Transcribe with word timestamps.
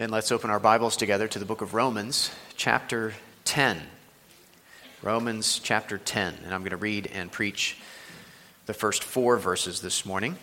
And 0.00 0.10
let's 0.10 0.32
open 0.32 0.48
our 0.48 0.58
Bibles 0.58 0.96
together 0.96 1.28
to 1.28 1.38
the 1.38 1.44
book 1.44 1.60
of 1.60 1.74
Romans, 1.74 2.30
chapter 2.56 3.12
10. 3.44 3.82
Romans 5.02 5.60
chapter 5.62 5.98
10. 5.98 6.36
And 6.42 6.54
I'm 6.54 6.62
going 6.62 6.70
to 6.70 6.78
read 6.78 7.10
and 7.12 7.30
preach 7.30 7.76
the 8.64 8.72
first 8.72 9.04
four 9.04 9.36
verses 9.36 9.82
this 9.82 10.06
morning 10.06 10.38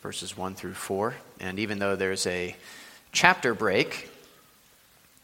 verses 0.00 0.36
1 0.36 0.54
through 0.54 0.74
4. 0.74 1.16
And 1.40 1.58
even 1.58 1.80
though 1.80 1.96
there's 1.96 2.24
a 2.28 2.54
chapter 3.10 3.52
break, 3.52 4.08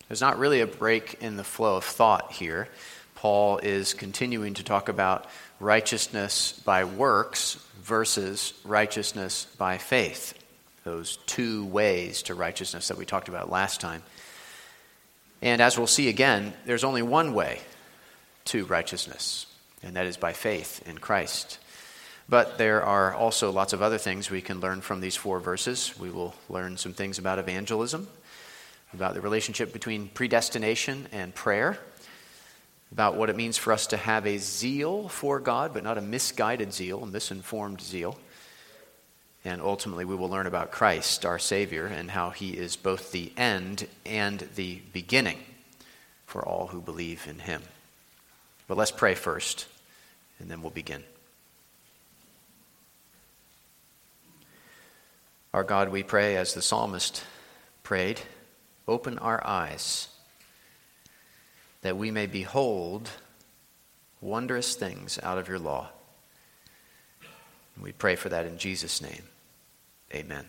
there's 0.09 0.21
not 0.21 0.41
really 0.41 0.61
a 0.61 0.67
break 0.67 1.19
in 1.21 1.37
the 1.37 1.45
flow 1.45 1.77
of 1.77 1.85
thought 1.85 2.33
here. 2.33 2.67
Paul 3.15 3.59
is 3.59 3.95
continuing 3.95 4.55
to 4.55 4.65
talk 4.65 4.89
about 4.89 5.27
righteousness 5.61 6.61
by 6.65 6.83
works 6.83 7.55
versus 7.85 8.53
righteousness 8.65 9.47
by 9.59 9.79
faith 9.79 10.40
those 10.85 11.19
two 11.27 11.67
ways 11.67 12.23
to 12.23 12.35
righteousness 12.35 12.89
that 12.89 12.97
we 12.97 13.05
talked 13.05 13.29
about 13.29 13.51
last 13.51 13.81
time. 13.81 14.03
And 15.43 15.61
as 15.61 15.77
we'll 15.79 15.87
see 15.87 16.09
again, 16.09 16.53
there's 16.67 16.85
only 16.85 17.03
one 17.03 17.35
way 17.35 17.61
to 18.47 18.65
righteousness, 18.65 19.47
and 19.83 19.97
that 19.97 20.07
is 20.07 20.17
by 20.17 20.33
faith 20.33 20.87
in 20.87 20.99
Christ. 20.99 21.59
But 22.29 22.59
there 22.59 22.83
are 22.83 23.15
also 23.15 23.51
lots 23.51 23.73
of 23.73 23.83
other 23.83 23.99
things 23.99 24.31
we 24.31 24.41
can 24.41 24.61
learn 24.61 24.81
from 24.81 25.01
these 25.01 25.17
four 25.17 25.41
verses. 25.41 25.99
We 25.99 26.11
will 26.11 26.35
learn 26.49 26.77
some 26.77 26.93
things 26.93 27.19
about 27.19 27.39
evangelism, 27.39 28.09
about 28.95 29.15
the 29.15 29.21
relationship 29.21 29.73
between 29.73 30.09
predestination 30.09 31.09
and 31.13 31.35
prayer, 31.35 31.79
about 32.93 33.17
what 33.17 33.31
it 33.31 33.37
means 33.37 33.57
for 33.57 33.73
us 33.73 33.87
to 33.89 33.97
have 33.97 34.27
a 34.27 34.39
zeal 34.39 35.09
for 35.09 35.41
God, 35.41 35.73
but 35.75 35.85
not 35.85 35.99
a 35.99 36.03
misguided 36.03 36.73
zeal, 36.73 37.03
a 37.03 37.07
misinformed 37.07 37.81
zeal 37.81 38.19
and 39.45 39.63
ultimately, 39.63 40.05
we 40.05 40.15
will 40.15 40.29
learn 40.29 40.47
about 40.47 40.71
Christ, 40.71 41.25
our 41.25 41.39
Savior, 41.39 41.87
and 41.87 42.11
how 42.11 42.31
He 42.31 42.51
is 42.51 42.77
both 42.77 43.11
the 43.11 43.33
end 43.37 43.87
and 44.05 44.47
the 44.55 44.81
beginning 44.93 45.39
for 46.27 46.47
all 46.47 46.69
who 46.69 46.81
believe 46.81 47.27
in 47.27 47.39
Him. 47.39 47.63
But 48.69 48.77
let's 48.77 48.91
pray 48.91 49.15
first, 49.15 49.67
and 50.39 50.51
then 50.51 50.61
we'll 50.61 50.71
begin. 50.71 51.05
Our 55.53 55.65
God, 55.65 55.89
we 55.89 56.03
pray 56.03 56.37
as 56.37 56.55
the 56.55 56.63
psalmist 56.63 57.25
prayed, 57.83 58.21
open 58.87 59.19
our 59.19 59.45
eyes 59.45 60.09
that 61.83 61.97
we 61.97 62.11
may 62.11 62.27
behold 62.27 63.09
wondrous 64.21 64.75
things 64.75 65.19
out 65.23 65.39
of 65.39 65.49
your 65.49 65.59
law. 65.59 65.89
We 67.81 67.93
pray 67.93 68.17
for 68.17 68.29
that 68.29 68.47
in 68.47 68.59
Jesus' 68.59 69.01
name. 69.01 69.23
Amen. 70.13 70.45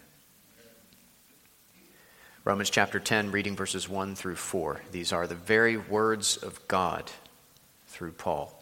Romans 2.43 2.71
chapter 2.71 2.99
10, 2.99 3.29
reading 3.29 3.55
verses 3.55 3.87
1 3.87 4.15
through 4.15 4.35
4. 4.35 4.81
These 4.91 5.13
are 5.13 5.27
the 5.27 5.35
very 5.35 5.77
words 5.77 6.37
of 6.37 6.67
God 6.67 7.11
through 7.87 8.13
Paul. 8.13 8.59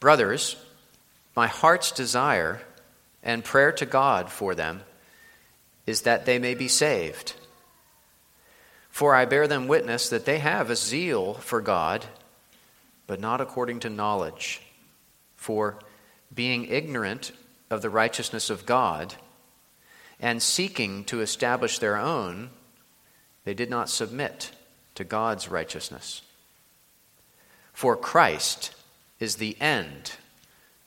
Brothers, 0.00 0.56
my 1.36 1.46
heart's 1.46 1.92
desire 1.92 2.62
and 3.22 3.44
prayer 3.44 3.72
to 3.72 3.84
God 3.84 4.30
for 4.30 4.54
them 4.54 4.80
is 5.86 6.02
that 6.02 6.24
they 6.24 6.38
may 6.38 6.54
be 6.54 6.68
saved. 6.68 7.34
For 8.88 9.14
I 9.14 9.26
bear 9.26 9.46
them 9.46 9.68
witness 9.68 10.08
that 10.08 10.24
they 10.24 10.38
have 10.38 10.70
a 10.70 10.76
zeal 10.76 11.34
for 11.34 11.60
God, 11.60 12.06
but 13.06 13.20
not 13.20 13.42
according 13.42 13.80
to 13.80 13.90
knowledge. 13.90 14.62
For 15.36 15.76
being 16.34 16.66
ignorant 16.66 17.32
of 17.72 17.82
the 17.82 17.90
righteousness 17.90 18.50
of 18.50 18.66
God 18.66 19.14
and 20.20 20.40
seeking 20.42 21.04
to 21.04 21.20
establish 21.20 21.78
their 21.78 21.96
own, 21.96 22.50
they 23.44 23.54
did 23.54 23.70
not 23.70 23.88
submit 23.88 24.52
to 24.94 25.04
God's 25.04 25.48
righteousness. 25.48 26.22
For 27.72 27.96
Christ 27.96 28.74
is 29.18 29.36
the 29.36 29.56
end 29.60 30.12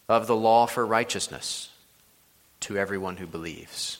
of 0.07 0.27
the 0.27 0.35
law 0.35 0.65
for 0.67 0.85
righteousness 0.85 1.69
to 2.61 2.77
everyone 2.77 3.17
who 3.17 3.27
believes. 3.27 3.97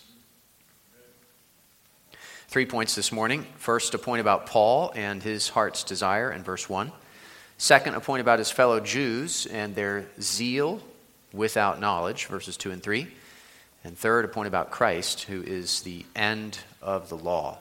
Three 2.47 2.65
points 2.65 2.95
this 2.95 3.11
morning. 3.11 3.45
First, 3.57 3.93
a 3.95 3.97
point 3.97 4.21
about 4.21 4.45
Paul 4.45 4.93
and 4.95 5.21
his 5.21 5.49
heart's 5.49 5.83
desire 5.83 6.31
in 6.31 6.43
verse 6.43 6.69
1. 6.69 6.91
Second, 7.57 7.95
a 7.95 7.99
point 7.99 8.21
about 8.21 8.39
his 8.39 8.51
fellow 8.51 8.79
Jews 8.79 9.45
and 9.47 9.75
their 9.75 10.05
zeal 10.21 10.81
without 11.35 11.79
knowledge, 11.79 12.25
verses 12.25 12.57
2 12.57 12.72
and 12.72 12.81
3. 12.81 13.07
And 13.84 13.97
third, 13.97 14.25
a 14.25 14.28
point 14.28 14.47
about 14.47 14.72
Christ, 14.72 15.23
who 15.23 15.41
is 15.44 15.81
the 15.81 16.06
end 16.16 16.59
of 16.81 17.09
the 17.09 17.18
law, 17.18 17.59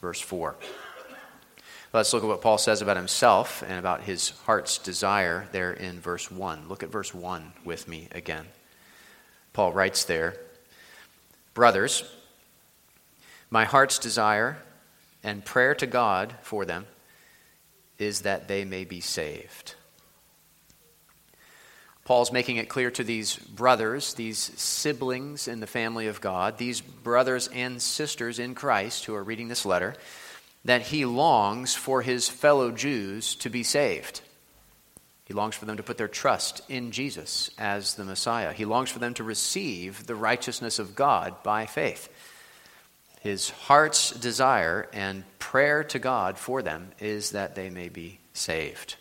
verse 0.00 0.20
4. 0.20 0.54
Let's 1.92 2.12
look 2.12 2.24
at 2.24 2.28
what 2.28 2.40
Paul 2.42 2.58
says 2.58 2.82
about 2.82 2.96
himself 2.96 3.62
and 3.62 3.78
about 3.78 4.00
his 4.00 4.30
heart's 4.46 4.78
desire 4.78 5.46
there 5.52 5.72
in 5.72 6.00
verse 6.00 6.30
1. 6.30 6.68
Look 6.68 6.82
at 6.82 6.88
verse 6.88 7.14
1 7.14 7.52
with 7.64 7.86
me 7.86 8.08
again. 8.12 8.46
Paul 9.52 9.72
writes 9.72 10.04
there 10.04 10.34
Brothers, 11.54 12.02
my 13.48 13.64
heart's 13.64 14.00
desire 14.00 14.58
and 15.22 15.44
prayer 15.44 15.74
to 15.76 15.86
God 15.86 16.34
for 16.42 16.64
them 16.64 16.86
is 17.98 18.22
that 18.22 18.48
they 18.48 18.64
may 18.64 18.84
be 18.84 19.00
saved. 19.00 19.74
Paul's 22.04 22.32
making 22.32 22.56
it 22.56 22.68
clear 22.68 22.90
to 22.90 23.04
these 23.04 23.36
brothers, 23.36 24.14
these 24.14 24.38
siblings 24.38 25.48
in 25.48 25.60
the 25.60 25.66
family 25.66 26.06
of 26.06 26.20
God, 26.20 26.58
these 26.58 26.82
brothers 26.82 27.48
and 27.48 27.80
sisters 27.80 28.38
in 28.38 28.54
Christ 28.54 29.06
who 29.06 29.14
are 29.14 29.24
reading 29.24 29.48
this 29.48 29.64
letter, 29.64 29.94
that 30.66 30.82
he 30.82 31.06
longs 31.06 31.74
for 31.74 32.02
his 32.02 32.28
fellow 32.28 32.70
Jews 32.70 33.34
to 33.36 33.48
be 33.48 33.62
saved. 33.62 34.20
He 35.24 35.32
longs 35.32 35.54
for 35.54 35.64
them 35.64 35.78
to 35.78 35.82
put 35.82 35.96
their 35.96 36.08
trust 36.08 36.60
in 36.68 36.90
Jesus 36.90 37.50
as 37.56 37.94
the 37.94 38.04
Messiah. 38.04 38.52
He 38.52 38.66
longs 38.66 38.90
for 38.90 38.98
them 38.98 39.14
to 39.14 39.24
receive 39.24 40.06
the 40.06 40.14
righteousness 40.14 40.78
of 40.78 40.94
God 40.94 41.42
by 41.42 41.64
faith. 41.64 42.10
His 43.22 43.48
heart's 43.48 44.10
desire 44.10 44.86
and 44.92 45.24
prayer 45.38 45.82
to 45.84 45.98
God 45.98 46.36
for 46.36 46.60
them 46.60 46.90
is 47.00 47.30
that 47.30 47.54
they 47.54 47.70
may 47.70 47.88
be 47.88 48.18
saved. 48.34 48.96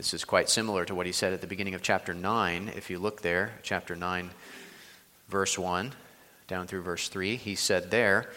This 0.00 0.14
is 0.14 0.24
quite 0.24 0.48
similar 0.48 0.86
to 0.86 0.94
what 0.94 1.04
he 1.04 1.12
said 1.12 1.34
at 1.34 1.42
the 1.42 1.46
beginning 1.46 1.74
of 1.74 1.82
chapter 1.82 2.14
9. 2.14 2.72
If 2.74 2.88
you 2.88 2.98
look 2.98 3.20
there, 3.20 3.52
chapter 3.62 3.94
9, 3.94 4.30
verse 5.28 5.58
1, 5.58 5.92
down 6.48 6.66
through 6.66 6.80
verse 6.80 7.10
3, 7.10 7.36
he 7.36 7.54
said 7.54 7.90
there, 7.90 8.30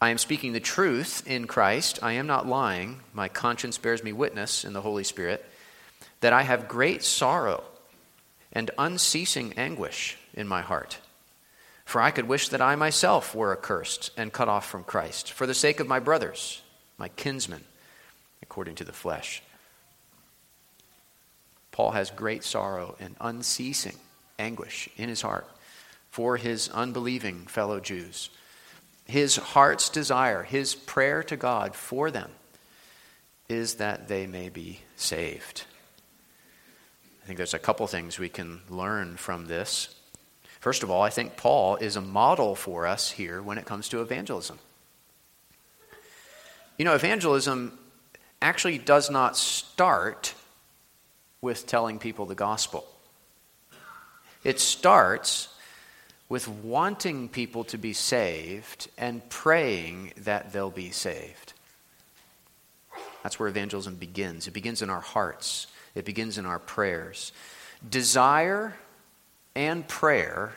I 0.00 0.10
am 0.10 0.18
speaking 0.18 0.52
the 0.52 0.60
truth 0.60 1.24
in 1.26 1.48
Christ. 1.48 1.98
I 2.00 2.12
am 2.12 2.28
not 2.28 2.46
lying. 2.46 3.00
My 3.12 3.26
conscience 3.26 3.76
bears 3.76 4.04
me 4.04 4.12
witness 4.12 4.64
in 4.64 4.72
the 4.72 4.82
Holy 4.82 5.02
Spirit 5.02 5.44
that 6.20 6.32
I 6.32 6.42
have 6.42 6.68
great 6.68 7.02
sorrow 7.02 7.64
and 8.52 8.70
unceasing 8.78 9.54
anguish 9.54 10.16
in 10.32 10.46
my 10.46 10.60
heart. 10.60 10.98
For 11.84 12.00
I 12.00 12.12
could 12.12 12.28
wish 12.28 12.50
that 12.50 12.62
I 12.62 12.76
myself 12.76 13.34
were 13.34 13.50
accursed 13.50 14.12
and 14.16 14.32
cut 14.32 14.48
off 14.48 14.70
from 14.70 14.84
Christ 14.84 15.32
for 15.32 15.44
the 15.44 15.54
sake 15.54 15.80
of 15.80 15.88
my 15.88 15.98
brothers, 15.98 16.62
my 16.98 17.08
kinsmen, 17.08 17.64
according 18.42 18.76
to 18.76 18.84
the 18.84 18.92
flesh 18.92 19.42
Paul 21.72 21.90
has 21.92 22.10
great 22.10 22.44
sorrow 22.44 22.96
and 23.00 23.16
unceasing 23.20 23.96
anguish 24.38 24.88
in 24.96 25.08
his 25.08 25.22
heart 25.22 25.48
for 26.10 26.36
his 26.36 26.68
unbelieving 26.68 27.46
fellow 27.46 27.80
Jews. 27.80 28.30
His 29.06 29.36
heart's 29.36 29.88
desire, 29.88 30.42
his 30.42 30.74
prayer 30.74 31.22
to 31.24 31.36
God 31.36 31.74
for 31.74 32.10
them, 32.10 32.30
is 33.48 33.74
that 33.74 34.08
they 34.08 34.26
may 34.26 34.48
be 34.48 34.80
saved. 34.96 35.64
I 37.22 37.26
think 37.26 37.36
there's 37.36 37.54
a 37.54 37.58
couple 37.58 37.86
things 37.86 38.18
we 38.18 38.28
can 38.28 38.60
learn 38.68 39.16
from 39.16 39.46
this. 39.46 39.94
First 40.60 40.82
of 40.82 40.90
all, 40.90 41.02
I 41.02 41.10
think 41.10 41.36
Paul 41.36 41.76
is 41.76 41.96
a 41.96 42.00
model 42.00 42.54
for 42.54 42.86
us 42.86 43.10
here 43.10 43.42
when 43.42 43.58
it 43.58 43.66
comes 43.66 43.88
to 43.88 44.00
evangelism. 44.00 44.58
You 46.78 46.84
know, 46.84 46.94
evangelism 46.94 47.78
actually 48.40 48.78
does 48.78 49.10
not 49.10 49.36
start 49.36 50.34
with 51.42 51.66
telling 51.66 51.98
people 51.98 52.24
the 52.24 52.34
gospel. 52.34 52.86
It 54.44 54.60
starts 54.60 55.48
with 56.28 56.48
wanting 56.48 57.28
people 57.28 57.64
to 57.64 57.76
be 57.76 57.92
saved 57.92 58.88
and 58.96 59.28
praying 59.28 60.12
that 60.18 60.52
they'll 60.52 60.70
be 60.70 60.90
saved. 60.90 61.52
That's 63.22 63.38
where 63.38 63.48
evangelism 63.48 63.96
begins. 63.96 64.46
It 64.46 64.52
begins 64.52 64.80
in 64.80 64.88
our 64.88 65.00
hearts, 65.00 65.66
it 65.94 66.04
begins 66.04 66.38
in 66.38 66.46
our 66.46 66.58
prayers. 66.58 67.32
Desire 67.88 68.74
and 69.54 69.86
prayer 69.86 70.52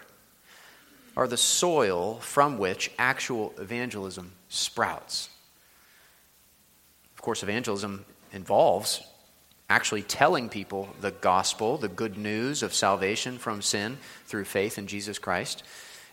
are 1.18 1.28
the 1.28 1.38
soil 1.38 2.20
from 2.20 2.58
which 2.58 2.92
actual 2.98 3.54
evangelism 3.58 4.32
sprouts. 4.50 5.30
Of 7.16 7.22
course, 7.22 7.42
evangelism 7.42 8.06
involves 8.32 9.02
actually 9.70 10.04
telling 10.04 10.50
people 10.50 10.90
the 11.02 11.12
gospel, 11.12 11.78
the 11.78 11.88
good 11.88 12.18
news 12.18 12.62
of 12.62 12.74
salvation 12.74 13.38
from 13.38 13.62
sin 13.62 13.98
through 14.26 14.46
faith 14.46 14.78
in 14.78 14.88
Jesus 14.88 15.18
Christ. 15.18 15.64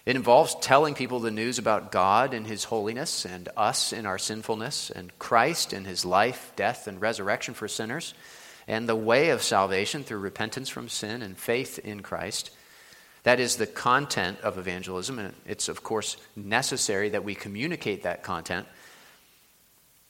It 0.04 0.16
involves 0.16 0.56
telling 0.56 0.94
people 0.94 1.20
the 1.20 1.30
news 1.30 1.58
about 1.58 1.92
God 1.92 2.34
and 2.34 2.46
His 2.46 2.64
holiness, 2.64 3.24
and 3.24 3.48
us 3.56 3.92
in 3.92 4.06
our 4.06 4.18
sinfulness, 4.18 4.90
and 4.90 5.16
Christ 5.18 5.72
and 5.72 5.86
His 5.86 6.04
life, 6.04 6.52
death, 6.56 6.88
and 6.88 7.00
resurrection 7.00 7.54
for 7.54 7.68
sinners, 7.68 8.14
and 8.66 8.88
the 8.88 8.96
way 8.96 9.30
of 9.30 9.42
salvation 9.42 10.02
through 10.02 10.18
repentance 10.18 10.68
from 10.68 10.88
sin 10.88 11.22
and 11.22 11.36
faith 11.36 11.78
in 11.78 12.00
Christ. 12.00 12.50
That 13.22 13.38
is 13.38 13.56
the 13.56 13.66
content 13.66 14.40
of 14.40 14.58
evangelism, 14.58 15.20
and 15.20 15.34
it's, 15.46 15.68
of 15.68 15.84
course, 15.84 16.16
necessary 16.34 17.10
that 17.10 17.22
we 17.22 17.36
communicate 17.36 18.02
that 18.02 18.24
content. 18.24 18.66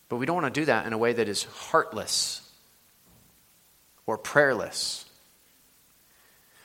But 0.08 0.16
we 0.16 0.24
don't 0.24 0.40
want 0.40 0.54
to 0.54 0.60
do 0.60 0.66
that 0.66 0.86
in 0.86 0.94
a 0.94 0.98
way 0.98 1.12
that 1.12 1.28
is 1.28 1.44
heartless 1.44 2.51
or 4.12 4.18
prayerless 4.18 5.06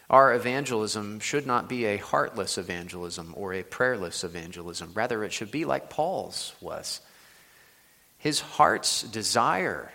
our 0.10 0.34
evangelism 0.34 1.20
should 1.20 1.46
not 1.46 1.68
be 1.68 1.86
a 1.86 1.98
heartless 1.98 2.58
evangelism 2.58 3.34
or 3.36 3.54
a 3.54 3.64
prayerless 3.64 4.24
evangelism. 4.24 4.92
Rather, 4.94 5.24
it 5.24 5.34
should 5.34 5.52
be 5.52 5.66
like 5.66 5.90
Paul's 5.90 6.54
was. 6.62 7.02
His 8.18 8.40
heart's 8.40 9.04
desire 9.04 9.92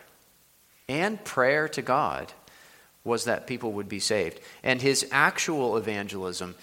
and 0.88 1.22
prayer 1.24 1.66
to 1.68 1.82
God 1.82 2.32
was 3.04 3.24
that 3.24 3.46
people 3.46 3.72
would 3.72 3.88
be 3.88 4.00
saved. 4.00 4.38
And 4.62 4.82
his 4.82 5.08
actual 5.10 5.78
evangelism 5.78 6.54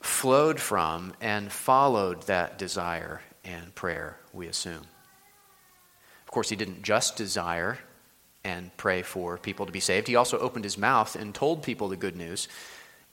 flowed 0.00 0.58
from 0.58 1.12
and 1.20 1.52
followed 1.52 2.22
that 2.22 2.58
desire 2.58 3.20
and 3.44 3.74
prayer, 3.74 4.16
we 4.32 4.46
assume. 4.46 4.86
Of 6.24 6.30
course, 6.30 6.48
he 6.48 6.56
didn't 6.56 6.82
just 6.82 7.16
desire 7.16 7.78
and 8.44 8.76
pray 8.76 9.02
for 9.02 9.38
people 9.38 9.66
to 9.66 9.72
be 9.72 9.80
saved. 9.80 10.08
He 10.08 10.16
also 10.16 10.38
opened 10.38 10.64
his 10.64 10.78
mouth 10.78 11.16
and 11.16 11.34
told 11.34 11.62
people 11.62 11.88
the 11.88 11.96
good 11.96 12.16
news, 12.16 12.48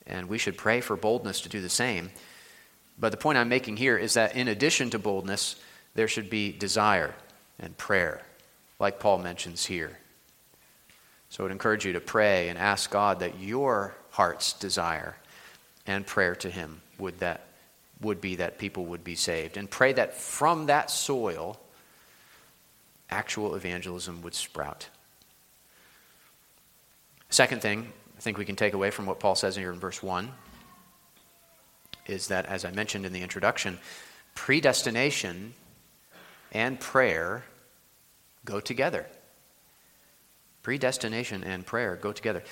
and 0.07 0.27
we 0.27 0.37
should 0.37 0.57
pray 0.57 0.81
for 0.81 0.95
boldness 0.95 1.41
to 1.41 1.49
do 1.49 1.61
the 1.61 1.69
same. 1.69 2.09
But 2.99 3.11
the 3.11 3.17
point 3.17 3.37
I'm 3.37 3.49
making 3.49 3.77
here 3.77 3.97
is 3.97 4.15
that 4.15 4.35
in 4.35 4.47
addition 4.47 4.89
to 4.89 4.99
boldness, 4.99 5.55
there 5.93 6.07
should 6.07 6.29
be 6.29 6.51
desire 6.51 7.13
and 7.59 7.77
prayer, 7.77 8.23
like 8.79 8.99
Paul 8.99 9.19
mentions 9.19 9.65
here. 9.65 9.97
So 11.29 11.43
I 11.43 11.45
would 11.45 11.51
encourage 11.51 11.85
you 11.85 11.93
to 11.93 11.99
pray 11.99 12.49
and 12.49 12.57
ask 12.57 12.89
God 12.89 13.19
that 13.19 13.39
your 13.39 13.95
heart's 14.11 14.53
desire 14.53 15.15
and 15.85 16.05
prayer 16.05 16.35
to 16.35 16.49
Him 16.49 16.81
would, 16.97 17.19
that, 17.19 17.45
would 18.01 18.19
be 18.19 18.35
that 18.37 18.57
people 18.57 18.85
would 18.87 19.03
be 19.03 19.15
saved. 19.15 19.55
And 19.55 19.69
pray 19.69 19.93
that 19.93 20.15
from 20.15 20.65
that 20.65 20.89
soil, 20.89 21.59
actual 23.09 23.55
evangelism 23.55 24.21
would 24.23 24.33
sprout. 24.33 24.87
Second 27.29 27.61
thing 27.61 27.91
I 28.17 28.21
think 28.21 28.37
we 28.37 28.45
can 28.45 28.55
take 28.55 28.73
away 28.73 28.91
from 28.91 29.05
what 29.05 29.19
Paul 29.19 29.35
says 29.35 29.55
here 29.55 29.71
in 29.71 29.79
verse 29.79 30.03
1 30.03 30.29
is 32.05 32.27
that, 32.27 32.47
as 32.47 32.65
I 32.65 32.71
mentioned 32.71 33.05
in 33.05 33.13
the 33.13 33.21
introduction, 33.21 33.79
predestination 34.35 35.53
and 36.51 36.79
prayer 36.79 37.45
go 38.45 38.59
together. 38.59 39.05
Predestination 40.63 41.43
and 41.43 41.65
prayer 41.65 41.95
go 41.95 42.11
together. 42.11 42.43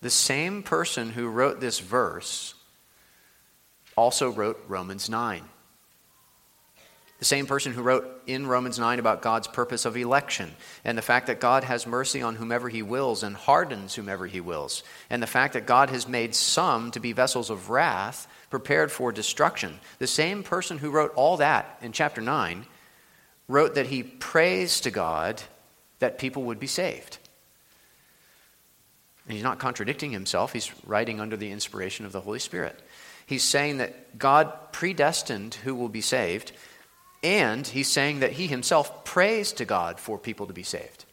The 0.00 0.10
same 0.10 0.62
person 0.62 1.10
who 1.10 1.28
wrote 1.28 1.60
this 1.60 1.80
verse 1.80 2.54
also 3.96 4.30
wrote 4.30 4.64
Romans 4.68 5.10
9. 5.10 5.42
The 7.20 7.26
same 7.26 7.46
person 7.46 7.74
who 7.74 7.82
wrote 7.82 8.22
in 8.26 8.46
Romans 8.46 8.78
9 8.78 8.98
about 8.98 9.20
God's 9.20 9.46
purpose 9.46 9.84
of 9.84 9.94
election 9.94 10.50
and 10.84 10.96
the 10.96 11.02
fact 11.02 11.26
that 11.26 11.38
God 11.38 11.64
has 11.64 11.86
mercy 11.86 12.22
on 12.22 12.34
whomever 12.34 12.70
he 12.70 12.82
wills 12.82 13.22
and 13.22 13.36
hardens 13.36 13.94
whomever 13.94 14.26
he 14.26 14.40
wills, 14.40 14.82
and 15.10 15.22
the 15.22 15.26
fact 15.26 15.52
that 15.52 15.66
God 15.66 15.90
has 15.90 16.08
made 16.08 16.34
some 16.34 16.90
to 16.92 16.98
be 16.98 17.12
vessels 17.12 17.50
of 17.50 17.68
wrath 17.68 18.26
prepared 18.48 18.90
for 18.90 19.12
destruction. 19.12 19.78
The 19.98 20.06
same 20.06 20.42
person 20.42 20.78
who 20.78 20.90
wrote 20.90 21.12
all 21.14 21.36
that 21.36 21.78
in 21.82 21.92
chapter 21.92 22.22
9 22.22 22.64
wrote 23.48 23.74
that 23.74 23.88
he 23.88 24.02
prays 24.02 24.80
to 24.80 24.90
God 24.90 25.42
that 25.98 26.18
people 26.18 26.44
would 26.44 26.58
be 26.58 26.66
saved. 26.66 27.18
And 29.26 29.34
he's 29.34 29.44
not 29.44 29.58
contradicting 29.58 30.10
himself, 30.10 30.54
he's 30.54 30.72
writing 30.86 31.20
under 31.20 31.36
the 31.36 31.50
inspiration 31.50 32.06
of 32.06 32.12
the 32.12 32.22
Holy 32.22 32.38
Spirit. 32.38 32.80
He's 33.26 33.44
saying 33.44 33.76
that 33.76 34.18
God 34.18 34.72
predestined 34.72 35.54
who 35.54 35.74
will 35.74 35.90
be 35.90 36.00
saved 36.00 36.52
and 37.22 37.66
he's 37.66 37.88
saying 37.88 38.20
that 38.20 38.32
he 38.32 38.46
himself 38.46 39.04
prays 39.04 39.52
to 39.52 39.64
God 39.64 40.00
for 40.00 40.18
people 40.18 40.46
to 40.46 40.52
be 40.52 40.62
saved. 40.62 41.04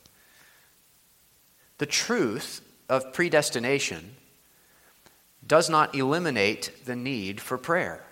The 1.77 1.85
truth 1.85 2.61
of 2.89 3.13
predestination 3.13 4.15
does 5.45 5.69
not 5.69 5.95
eliminate 5.95 6.71
the 6.85 6.95
need 6.95 7.39
for 7.39 7.57
prayer. 7.57 8.03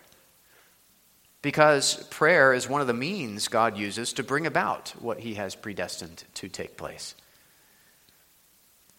Because 1.42 2.04
prayer 2.08 2.54
is 2.54 2.68
one 2.68 2.82
of 2.82 2.88
the 2.88 2.94
means 2.94 3.48
God 3.48 3.78
uses 3.78 4.14
to 4.14 4.24
bring 4.24 4.46
about 4.46 4.94
what 5.00 5.20
he 5.20 5.36
has 5.36 5.56
predestined 5.56 6.24
to 6.36 6.50
take 6.50 6.76
place. 6.76 7.16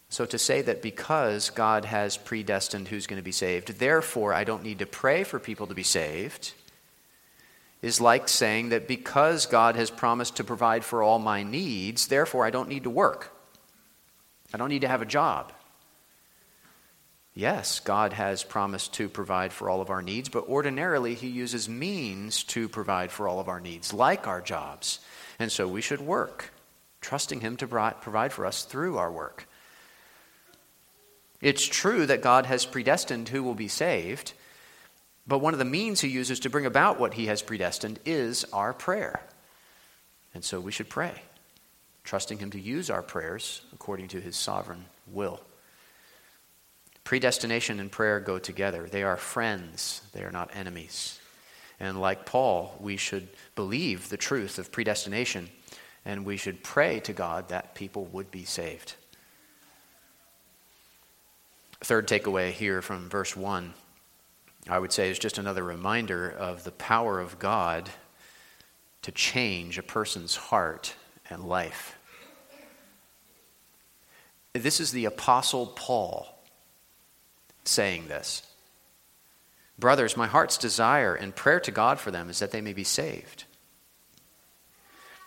So 0.08 0.24
to 0.26 0.38
say 0.38 0.62
that 0.62 0.82
because 0.82 1.50
God 1.50 1.84
has 1.84 2.16
predestined 2.16 2.88
who's 2.88 3.08
going 3.08 3.18
to 3.18 3.24
be 3.24 3.32
saved, 3.32 3.78
therefore 3.78 4.32
I 4.32 4.44
don't 4.44 4.62
need 4.62 4.78
to 4.78 4.86
pray 4.86 5.24
for 5.24 5.40
people 5.40 5.66
to 5.66 5.74
be 5.74 5.82
saved 5.82 6.52
is 7.86 8.00
like 8.00 8.28
saying 8.28 8.70
that 8.70 8.88
because 8.88 9.46
God 9.46 9.76
has 9.76 9.90
promised 9.90 10.36
to 10.36 10.44
provide 10.44 10.84
for 10.84 11.04
all 11.04 11.20
my 11.20 11.44
needs, 11.44 12.08
therefore 12.08 12.44
I 12.44 12.50
don't 12.50 12.68
need 12.68 12.82
to 12.82 12.90
work. 12.90 13.32
I 14.52 14.58
don't 14.58 14.70
need 14.70 14.80
to 14.80 14.88
have 14.88 15.02
a 15.02 15.06
job. 15.06 15.52
Yes, 17.32 17.78
God 17.78 18.12
has 18.12 18.42
promised 18.42 18.94
to 18.94 19.08
provide 19.08 19.52
for 19.52 19.70
all 19.70 19.80
of 19.80 19.90
our 19.90 20.02
needs, 20.02 20.28
but 20.28 20.48
ordinarily 20.48 21.14
He 21.14 21.28
uses 21.28 21.68
means 21.68 22.42
to 22.44 22.68
provide 22.68 23.12
for 23.12 23.28
all 23.28 23.38
of 23.38 23.46
our 23.46 23.60
needs, 23.60 23.94
like 23.94 24.26
our 24.26 24.40
jobs. 24.40 24.98
And 25.38 25.52
so 25.52 25.68
we 25.68 25.80
should 25.80 26.00
work, 26.00 26.52
trusting 27.00 27.40
Him 27.40 27.56
to 27.58 27.68
provide 27.68 28.32
for 28.32 28.46
us 28.46 28.64
through 28.64 28.98
our 28.98 29.12
work. 29.12 29.46
It's 31.40 31.64
true 31.64 32.04
that 32.06 32.20
God 32.20 32.46
has 32.46 32.66
predestined 32.66 33.28
who 33.28 33.44
will 33.44 33.54
be 33.54 33.68
saved, 33.68 34.32
but 35.26 35.38
one 35.38 35.52
of 35.52 35.58
the 35.58 35.64
means 35.64 36.00
he 36.00 36.08
uses 36.08 36.40
to 36.40 36.50
bring 36.50 36.66
about 36.66 37.00
what 37.00 37.14
he 37.14 37.26
has 37.26 37.42
predestined 37.42 37.98
is 38.04 38.44
our 38.52 38.72
prayer. 38.72 39.20
And 40.34 40.44
so 40.44 40.60
we 40.60 40.72
should 40.72 40.88
pray, 40.88 41.22
trusting 42.04 42.38
him 42.38 42.50
to 42.50 42.60
use 42.60 42.90
our 42.90 43.02
prayers 43.02 43.62
according 43.72 44.08
to 44.08 44.20
his 44.20 44.36
sovereign 44.36 44.84
will. 45.10 45.40
Predestination 47.04 47.80
and 47.80 47.90
prayer 47.90 48.20
go 48.20 48.38
together. 48.38 48.88
They 48.88 49.02
are 49.02 49.16
friends, 49.16 50.02
they 50.12 50.22
are 50.22 50.30
not 50.30 50.50
enemies. 50.54 51.20
And 51.78 52.00
like 52.00 52.26
Paul, 52.26 52.76
we 52.80 52.96
should 52.96 53.28
believe 53.54 54.08
the 54.08 54.16
truth 54.16 54.58
of 54.58 54.72
predestination 54.72 55.50
and 56.04 56.24
we 56.24 56.36
should 56.36 56.62
pray 56.62 57.00
to 57.00 57.12
God 57.12 57.48
that 57.48 57.74
people 57.74 58.04
would 58.06 58.30
be 58.30 58.44
saved. 58.44 58.94
Third 61.80 62.08
takeaway 62.08 62.52
here 62.52 62.80
from 62.80 63.10
verse 63.10 63.36
1 63.36 63.74
I 64.68 64.78
would 64.78 64.92
say 64.92 65.10
is 65.10 65.18
just 65.18 65.38
another 65.38 65.62
reminder 65.62 66.28
of 66.28 66.64
the 66.64 66.72
power 66.72 67.20
of 67.20 67.38
God 67.38 67.88
to 69.02 69.12
change 69.12 69.78
a 69.78 69.82
person's 69.82 70.34
heart 70.34 70.94
and 71.30 71.44
life. 71.44 71.96
This 74.52 74.80
is 74.80 74.90
the 74.90 75.04
Apostle 75.04 75.66
Paul 75.66 76.26
saying 77.64 78.08
this. 78.08 78.42
Brothers, 79.78 80.16
my 80.16 80.26
heart's 80.26 80.56
desire 80.56 81.14
and 81.14 81.36
prayer 81.36 81.60
to 81.60 81.70
God 81.70 82.00
for 82.00 82.10
them 82.10 82.30
is 82.30 82.38
that 82.38 82.50
they 82.50 82.60
may 82.62 82.72
be 82.72 82.84
saved. 82.84 83.44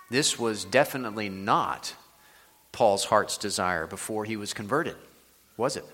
This 0.09 0.39
was 0.39 0.65
definitely 0.65 1.29
not 1.29 1.93
Paul's 2.71 3.05
heart's 3.05 3.37
desire 3.37 3.85
before 3.85 4.25
he 4.25 4.35
was 4.35 4.53
converted, 4.53 4.95
was 5.55 5.77
it? 5.77 5.85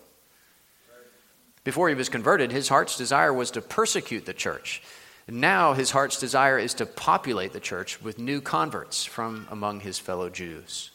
Before 1.66 1.90
he 1.90 1.96
was 1.96 2.10
converted, 2.10 2.52
his 2.52 2.70
heart's 2.70 2.96
desire 2.96 3.34
was 3.34 3.52
to 3.52 3.62
persecute 3.62 4.26
the 4.26 4.34
church. 4.34 4.82
Now 5.28 5.74
his 5.74 5.90
heart's 5.90 6.20
desire 6.20 6.60
is 6.60 6.76
to 6.76 6.86
populate 6.86 7.54
the 7.54 7.60
church 7.60 8.00
with 8.02 8.20
new 8.20 8.40
converts 8.40 9.04
from 9.04 9.48
among 9.50 9.80
his 9.80 9.98
fellow 9.98 10.30
Jews. 10.30 10.92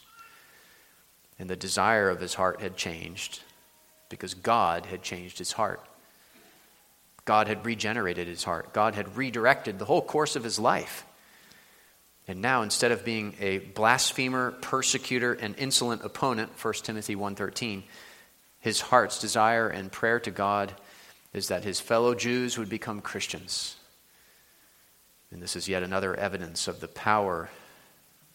And 1.41 1.51
the 1.51 1.57
desire 1.57 2.09
of 2.09 2.21
his 2.21 2.35
heart 2.35 2.61
had 2.61 2.77
changed 2.77 3.41
because 4.09 4.35
God 4.35 4.87
had 4.87 5.03
changed 5.03 5.39
his 5.39 5.53
heart. 5.53 5.85
God 7.25 7.49
had 7.49 7.67
regenerated 7.67 8.29
his 8.29 8.45
heart. 8.45 8.73
God 8.73 8.95
had 8.95 9.17
redirected 9.17 9.79
the 9.79 9.85
whole 9.85 10.03
course 10.03 10.37
of 10.37 10.45
his 10.45 10.59
life. 10.59 11.05
And 12.29 12.41
now 12.41 12.63
instead 12.63 12.93
of 12.93 13.05
being 13.05 13.35
a 13.41 13.59
blasphemer, 13.59 14.53
persecutor, 14.53 15.33
and 15.33 15.57
insolent 15.59 16.05
opponent, 16.05 16.53
1 16.57 16.85
Timothy 16.85 17.17
1:13, 17.17 17.83
his 18.61 18.81
heart's 18.81 19.19
desire 19.19 19.69
and 19.69 19.91
prayer 19.91 20.21
to 20.21 20.31
God 20.31 20.73
is 21.33 21.49
that 21.49 21.65
his 21.65 21.81
fellow 21.81 22.15
Jews 22.15 22.59
would 22.59 22.69
become 22.69 23.01
Christians. 23.01 23.77
And 25.31 25.43
this 25.43 25.57
is 25.57 25.69
yet 25.69 25.83
another 25.83 26.15
evidence 26.15 26.69
of 26.69 26.81
the 26.81 26.89
power 26.89 27.51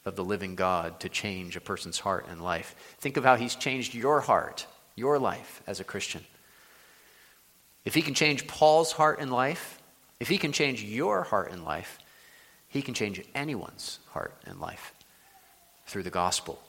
of 0.06 0.16
the 0.16 0.24
living 0.24 0.56
God 0.56 1.00
to 1.02 1.10
change 1.10 1.56
a 1.56 1.62
person's 1.62 2.00
heart 2.00 2.26
and 2.30 2.42
life. 2.42 2.76
Think 3.00 3.18
of 3.18 3.24
how 3.24 3.36
he's 3.36 3.56
changed 3.56 3.94
your 3.94 4.22
heart, 4.22 4.66
your 4.96 5.20
life 5.20 5.62
as 5.68 5.80
a 5.80 5.84
Christian. 5.84 6.24
If 7.84 7.94
he 7.94 8.02
can 8.02 8.14
change 8.14 8.48
Paul's 8.48 8.92
heart 8.92 9.20
and 9.20 9.32
life, 9.32 9.80
If 10.20 10.30
He 10.30 10.38
can 10.38 10.52
change 10.52 10.84
your 10.84 11.24
heart 11.24 11.52
and 11.52 11.64
life, 11.64 12.00
He 12.68 12.82
can 12.82 12.94
change 12.94 13.22
anyone's 13.34 14.00
heart 14.12 14.34
and 14.46 14.60
life 14.60 14.94
through 15.88 16.04
the 16.04 16.10
gospel. 16.10 16.62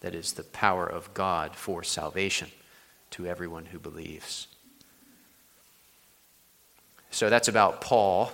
That 0.00 0.14
is 0.14 0.32
the 0.32 0.42
power 0.44 0.86
of 0.86 1.14
God 1.14 1.56
for 1.56 1.82
salvation 1.82 2.50
to 3.14 3.26
everyone 3.26 3.64
who 3.64 3.78
believes. 3.78 4.48
So 7.12 7.30
that's 7.30 7.46
about 7.46 7.80
Paul 7.80 8.32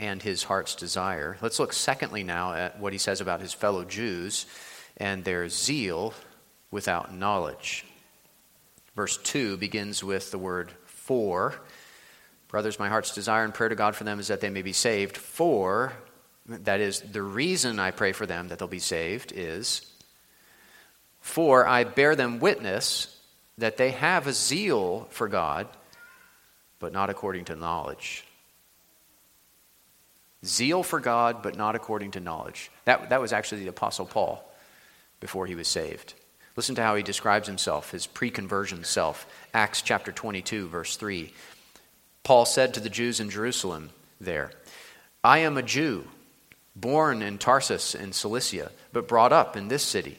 and 0.00 0.20
his 0.20 0.42
heart's 0.42 0.74
desire. 0.74 1.38
Let's 1.40 1.60
look, 1.60 1.72
secondly, 1.72 2.24
now 2.24 2.54
at 2.54 2.80
what 2.80 2.92
he 2.92 2.98
says 2.98 3.20
about 3.20 3.40
his 3.40 3.52
fellow 3.52 3.84
Jews 3.84 4.46
and 4.96 5.22
their 5.22 5.48
zeal 5.48 6.12
without 6.72 7.14
knowledge. 7.14 7.84
Verse 8.96 9.16
2 9.18 9.58
begins 9.58 10.02
with 10.02 10.32
the 10.32 10.38
word 10.38 10.72
for. 10.86 11.54
Brothers, 12.48 12.80
my 12.80 12.88
heart's 12.88 13.14
desire 13.14 13.44
and 13.44 13.54
prayer 13.54 13.68
to 13.68 13.76
God 13.76 13.94
for 13.94 14.02
them 14.02 14.18
is 14.18 14.26
that 14.26 14.40
they 14.40 14.50
may 14.50 14.62
be 14.62 14.72
saved. 14.72 15.16
For, 15.16 15.92
that 16.48 16.80
is, 16.80 17.00
the 17.00 17.22
reason 17.22 17.78
I 17.78 17.92
pray 17.92 18.10
for 18.10 18.26
them 18.26 18.48
that 18.48 18.58
they'll 18.58 18.66
be 18.66 18.80
saved 18.80 19.32
is, 19.32 19.88
for 21.20 21.64
I 21.64 21.84
bear 21.84 22.16
them 22.16 22.40
witness 22.40 23.20
that 23.62 23.76
they 23.76 23.92
have 23.92 24.26
a 24.26 24.32
zeal 24.32 25.06
for 25.10 25.28
God, 25.28 25.68
but 26.80 26.92
not 26.92 27.10
according 27.10 27.44
to 27.44 27.54
knowledge. 27.54 28.24
Zeal 30.44 30.82
for 30.82 30.98
God, 30.98 31.44
but 31.44 31.56
not 31.56 31.76
according 31.76 32.10
to 32.10 32.20
knowledge. 32.20 32.72
That, 32.86 33.10
that 33.10 33.20
was 33.20 33.32
actually 33.32 33.62
the 33.62 33.70
Apostle 33.70 34.04
Paul 34.04 34.44
before 35.20 35.46
he 35.46 35.54
was 35.54 35.68
saved. 35.68 36.14
Listen 36.56 36.74
to 36.74 36.82
how 36.82 36.96
he 36.96 37.04
describes 37.04 37.46
himself, 37.46 37.92
his 37.92 38.04
pre 38.04 38.32
conversion 38.32 38.82
self. 38.82 39.28
Acts 39.54 39.80
chapter 39.80 40.10
22, 40.10 40.66
verse 40.66 40.96
3. 40.96 41.32
Paul 42.24 42.44
said 42.44 42.74
to 42.74 42.80
the 42.80 42.90
Jews 42.90 43.20
in 43.20 43.30
Jerusalem 43.30 43.90
there, 44.20 44.50
I 45.22 45.38
am 45.38 45.56
a 45.56 45.62
Jew, 45.62 46.08
born 46.74 47.22
in 47.22 47.38
Tarsus 47.38 47.94
in 47.94 48.12
Cilicia, 48.12 48.72
but 48.92 49.06
brought 49.06 49.32
up 49.32 49.56
in 49.56 49.68
this 49.68 49.84
city, 49.84 50.18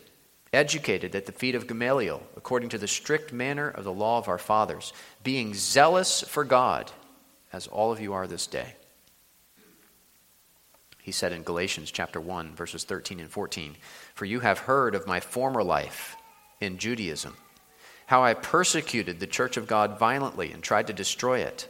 educated 0.54 1.16
at 1.16 1.26
the 1.26 1.32
feet 1.32 1.56
of 1.56 1.68
Gamaliel, 1.68 2.22
according 2.38 2.70
to 2.70 2.78
the 2.78 2.88
strict 2.88 3.34
manner 3.34 3.70
of 3.70 3.84
the 3.84 3.92
law 3.92 4.20
of 4.20 4.28
our 4.28 4.38
fathers, 4.38 4.94
being 5.24 5.54
zealous 5.54 6.22
for 6.22 6.44
God, 6.44 6.92
as 7.52 7.68
all 7.68 7.92
of 7.92 8.00
you 8.00 8.14
are 8.14 8.28
this 8.28 8.48
day 8.48 8.76
he 11.04 11.12
said 11.12 11.34
in 11.34 11.44
Galatians 11.44 11.92
chapter 11.92 12.20
1 12.22 12.56
verses 12.56 12.86
13 12.86 13.20
and 13.20 13.30
14, 13.30 13.76
"For 14.16 14.24
you 14.24 14.40
have 14.40 14.60
heard 14.60 14.96
of 14.96 15.06
my 15.06 15.20
former 15.20 15.62
life 15.62 16.16
in 16.62 16.78
Judaism, 16.78 17.36
how 18.06 18.24
I 18.24 18.34
persecuted 18.34 19.20
the 19.20 19.28
church 19.28 19.58
of 19.58 19.68
God 19.68 20.00
violently 20.00 20.54
and 20.54 20.64
tried 20.64 20.88
to 20.88 20.94
destroy 20.94 21.40
it. 21.40 21.68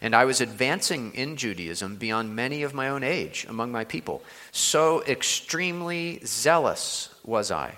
And 0.00 0.14
I 0.14 0.24
was 0.24 0.40
advancing 0.40 1.12
in 1.14 1.36
Judaism 1.36 1.96
beyond 1.96 2.34
many 2.34 2.62
of 2.62 2.72
my 2.72 2.88
own 2.88 3.04
age 3.04 3.46
among 3.48 3.70
my 3.70 3.84
people. 3.84 4.22
So 4.50 5.02
extremely 5.04 6.20
zealous 6.24 7.14
was 7.24 7.50
I 7.50 7.76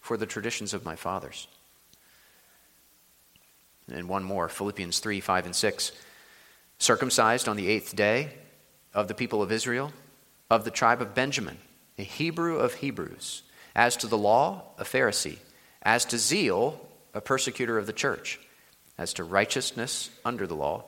for 0.00 0.16
the 0.16 0.26
traditions 0.26 0.74
of 0.74 0.84
my 0.84 0.96
fathers." 0.96 1.48
And 3.90 4.08
one 4.08 4.22
more, 4.22 4.48
Philippians 4.48 4.98
3 4.98 5.20
5 5.20 5.46
and 5.46 5.56
6. 5.56 5.92
Circumcised 6.78 7.48
on 7.48 7.56
the 7.56 7.68
eighth 7.68 7.94
day 7.96 8.34
of 8.92 9.08
the 9.08 9.14
people 9.14 9.42
of 9.42 9.52
Israel, 9.52 9.92
of 10.50 10.64
the 10.64 10.70
tribe 10.70 11.00
of 11.00 11.14
Benjamin, 11.14 11.58
a 11.98 12.02
Hebrew 12.02 12.58
of 12.58 12.74
Hebrews, 12.74 13.42
as 13.74 13.96
to 13.96 14.06
the 14.06 14.18
law, 14.18 14.64
a 14.78 14.84
Pharisee, 14.84 15.38
as 15.82 16.04
to 16.06 16.18
zeal, 16.18 16.86
a 17.14 17.20
persecutor 17.20 17.78
of 17.78 17.86
the 17.86 17.92
church, 17.92 18.40
as 18.98 19.12
to 19.14 19.24
righteousness 19.24 20.10
under 20.24 20.46
the 20.46 20.54
law, 20.54 20.84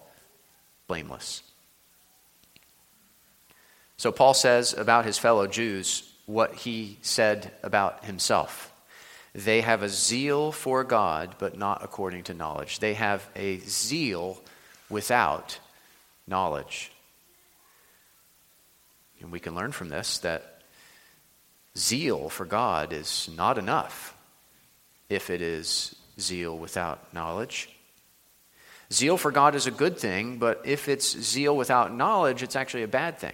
blameless. 0.87 1.43
So 3.97 4.13
Paul 4.13 4.35
says 4.35 4.75
about 4.75 5.05
his 5.05 5.19
fellow 5.19 5.47
Jews 5.47 6.11
what 6.27 6.55
he 6.55 6.99
said 7.03 7.53
about 7.63 8.05
himself. 8.05 8.71
They 9.35 9.63
have 9.63 9.83
a 9.83 9.89
zeal 9.89 10.53
for 10.53 10.85
God, 10.85 11.37
but 11.39 11.59
not 11.59 11.83
according 11.83 12.25
to 12.25 12.35
knowledge. 12.35 12.79
They 12.79 12.95
have 12.95 13.29
a 13.35 13.59
zeal 13.59 14.41
without 14.89 15.59
knowledge. 16.27 16.93
And 19.21 19.33
we 19.33 19.41
can 19.41 19.55
learn 19.55 19.73
from 19.73 19.89
this 19.89 20.19
that 20.19 20.63
zeal 21.77 22.29
for 22.29 22.45
God 22.45 22.93
is 22.93 23.29
not 23.37 23.59
enough 23.59 24.17
if 25.09 25.31
it 25.31 25.43
is 25.43 25.95
zeal 26.21 26.57
without 26.57 27.13
knowledge. 27.13 27.74
Zeal 28.93 29.17
for 29.17 29.31
God 29.31 29.55
is 29.55 29.67
a 29.67 29.71
good 29.71 29.99
thing, 29.99 30.39
but 30.39 30.63
if 30.65 30.89
it's 30.89 31.19
zeal 31.19 31.57
without 31.57 31.95
knowledge, 31.95 32.43
it's 32.43 32.57
actually 32.57 32.83
a 32.83 32.89
bad 32.89 33.19
thing. 33.19 33.33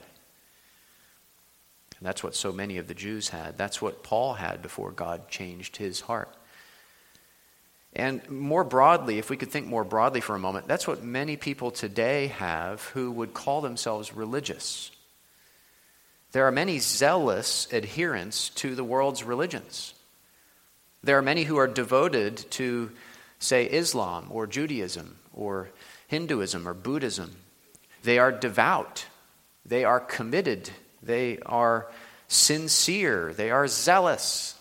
And 1.98 2.06
that's 2.06 2.24
what 2.24 2.34
so 2.34 2.50
many 2.50 2.78
of 2.78 2.88
the 2.88 2.94
Jews 2.94 3.28
had. 3.28 3.58
That's 3.58 3.82
what 3.82 4.02
Paul 4.02 4.34
had 4.34 4.62
before 4.62 4.90
God 4.90 5.28
changed 5.28 5.76
his 5.76 6.00
heart. 6.00 6.34
And 7.92 8.26
more 8.30 8.64
broadly, 8.64 9.18
if 9.18 9.28
we 9.28 9.36
could 9.36 9.50
think 9.50 9.66
more 9.66 9.84
broadly 9.84 10.20
for 10.20 10.34
a 10.34 10.38
moment, 10.38 10.68
that's 10.68 10.86
what 10.86 11.02
many 11.02 11.36
people 11.36 11.70
today 11.70 12.28
have 12.28 12.82
who 12.94 13.10
would 13.10 13.34
call 13.34 13.60
themselves 13.60 14.14
religious. 14.14 14.90
There 16.32 16.46
are 16.46 16.52
many 16.52 16.78
zealous 16.78 17.68
adherents 17.72 18.50
to 18.50 18.74
the 18.74 18.84
world's 18.84 19.24
religions. 19.24 19.92
There 21.02 21.18
are 21.18 21.22
many 21.22 21.44
who 21.44 21.56
are 21.56 21.66
devoted 21.66 22.36
to, 22.52 22.92
say, 23.40 23.66
Islam 23.66 24.28
or 24.30 24.46
Judaism 24.46 25.16
or 25.34 25.70
Hinduism 26.08 26.66
or 26.66 26.74
Buddhism. 26.74 27.36
They 28.02 28.18
are 28.18 28.32
devout. 28.32 29.06
They 29.64 29.84
are 29.84 30.00
committed. 30.00 30.70
They 31.02 31.38
are 31.46 31.90
sincere. 32.28 33.32
They 33.32 33.50
are 33.50 33.68
zealous. 33.68 34.56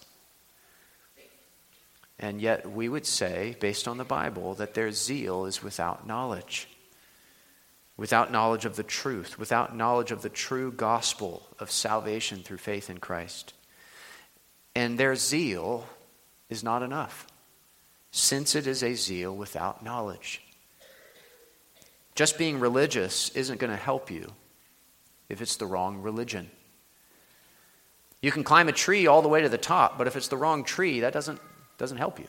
And 2.20 2.42
yet, 2.42 2.70
we 2.70 2.90
would 2.90 3.06
say, 3.06 3.56
based 3.60 3.88
on 3.88 3.98
the 3.98 4.04
Bible, 4.04 4.56
that 4.56 4.74
their 4.74 4.92
zeal 4.92 5.46
is 5.46 5.64
without 5.64 6.06
knowledge 6.06 6.68
without 8.00 8.32
knowledge 8.32 8.64
of 8.64 8.78
the 8.78 8.84
truth, 8.84 9.38
without 9.38 9.76
knowledge 9.76 10.12
of 10.12 10.22
the 10.22 10.30
true 10.30 10.72
gospel 10.72 11.46
of 11.60 11.70
salvation 11.70 12.40
through 12.40 12.58
faith 12.58 12.90
in 12.90 12.98
Christ. 12.98 13.54
And 14.74 14.98
their 14.98 15.18
zeal 15.18 15.86
is 16.50 16.64
not 16.64 16.82
enough, 16.82 17.28
since 18.10 18.56
it 18.56 18.68
is 18.68 18.82
a 18.82 18.94
zeal 18.94 19.36
without 19.36 19.84
knowledge. 19.84 20.42
Just 22.20 22.38
being 22.38 22.60
religious 22.60 23.30
isn't 23.30 23.62
going 23.62 23.72
to 23.72 23.78
help 23.78 24.12
you 24.12 24.34
if 25.30 25.42
it's 25.42 25.56
the 25.56 25.66
wrong 25.66 26.02
religion. 26.02 26.52
You 28.22 28.30
can 28.30 28.44
climb 28.44 28.68
a 28.68 28.74
tree 28.74 29.08
all 29.08 29.22
the 29.22 29.30
way 29.30 29.40
to 29.40 29.48
the 29.48 29.58
top, 29.58 29.98
but 29.98 30.06
if 30.06 30.18
it's 30.18 30.28
the 30.28 30.36
wrong 30.36 30.66
tree, 30.66 31.00
that 31.00 31.14
doesn't, 31.14 31.40
doesn't 31.78 31.96
help 31.96 32.20
you. 32.20 32.28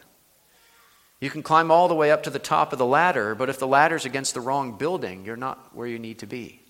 You 1.20 1.28
can 1.28 1.42
climb 1.42 1.72
all 1.72 1.88
the 1.88 1.96
way 1.96 2.12
up 2.12 2.22
to 2.22 2.30
the 2.30 2.38
top 2.38 2.72
of 2.72 2.78
the 2.78 2.86
ladder, 2.86 3.34
but 3.34 3.48
if 3.48 3.58
the 3.58 3.66
ladder's 3.66 4.04
against 4.04 4.32
the 4.34 4.40
wrong 4.40 4.78
building, 4.78 5.24
you're 5.24 5.36
not 5.36 5.74
where 5.74 5.88
you 5.88 5.98
need 5.98 6.20
to 6.20 6.26
be. 6.28 6.60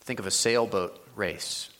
Think 0.00 0.18
of 0.18 0.26
a 0.26 0.32
sailboat 0.32 0.98
race. 1.14 1.70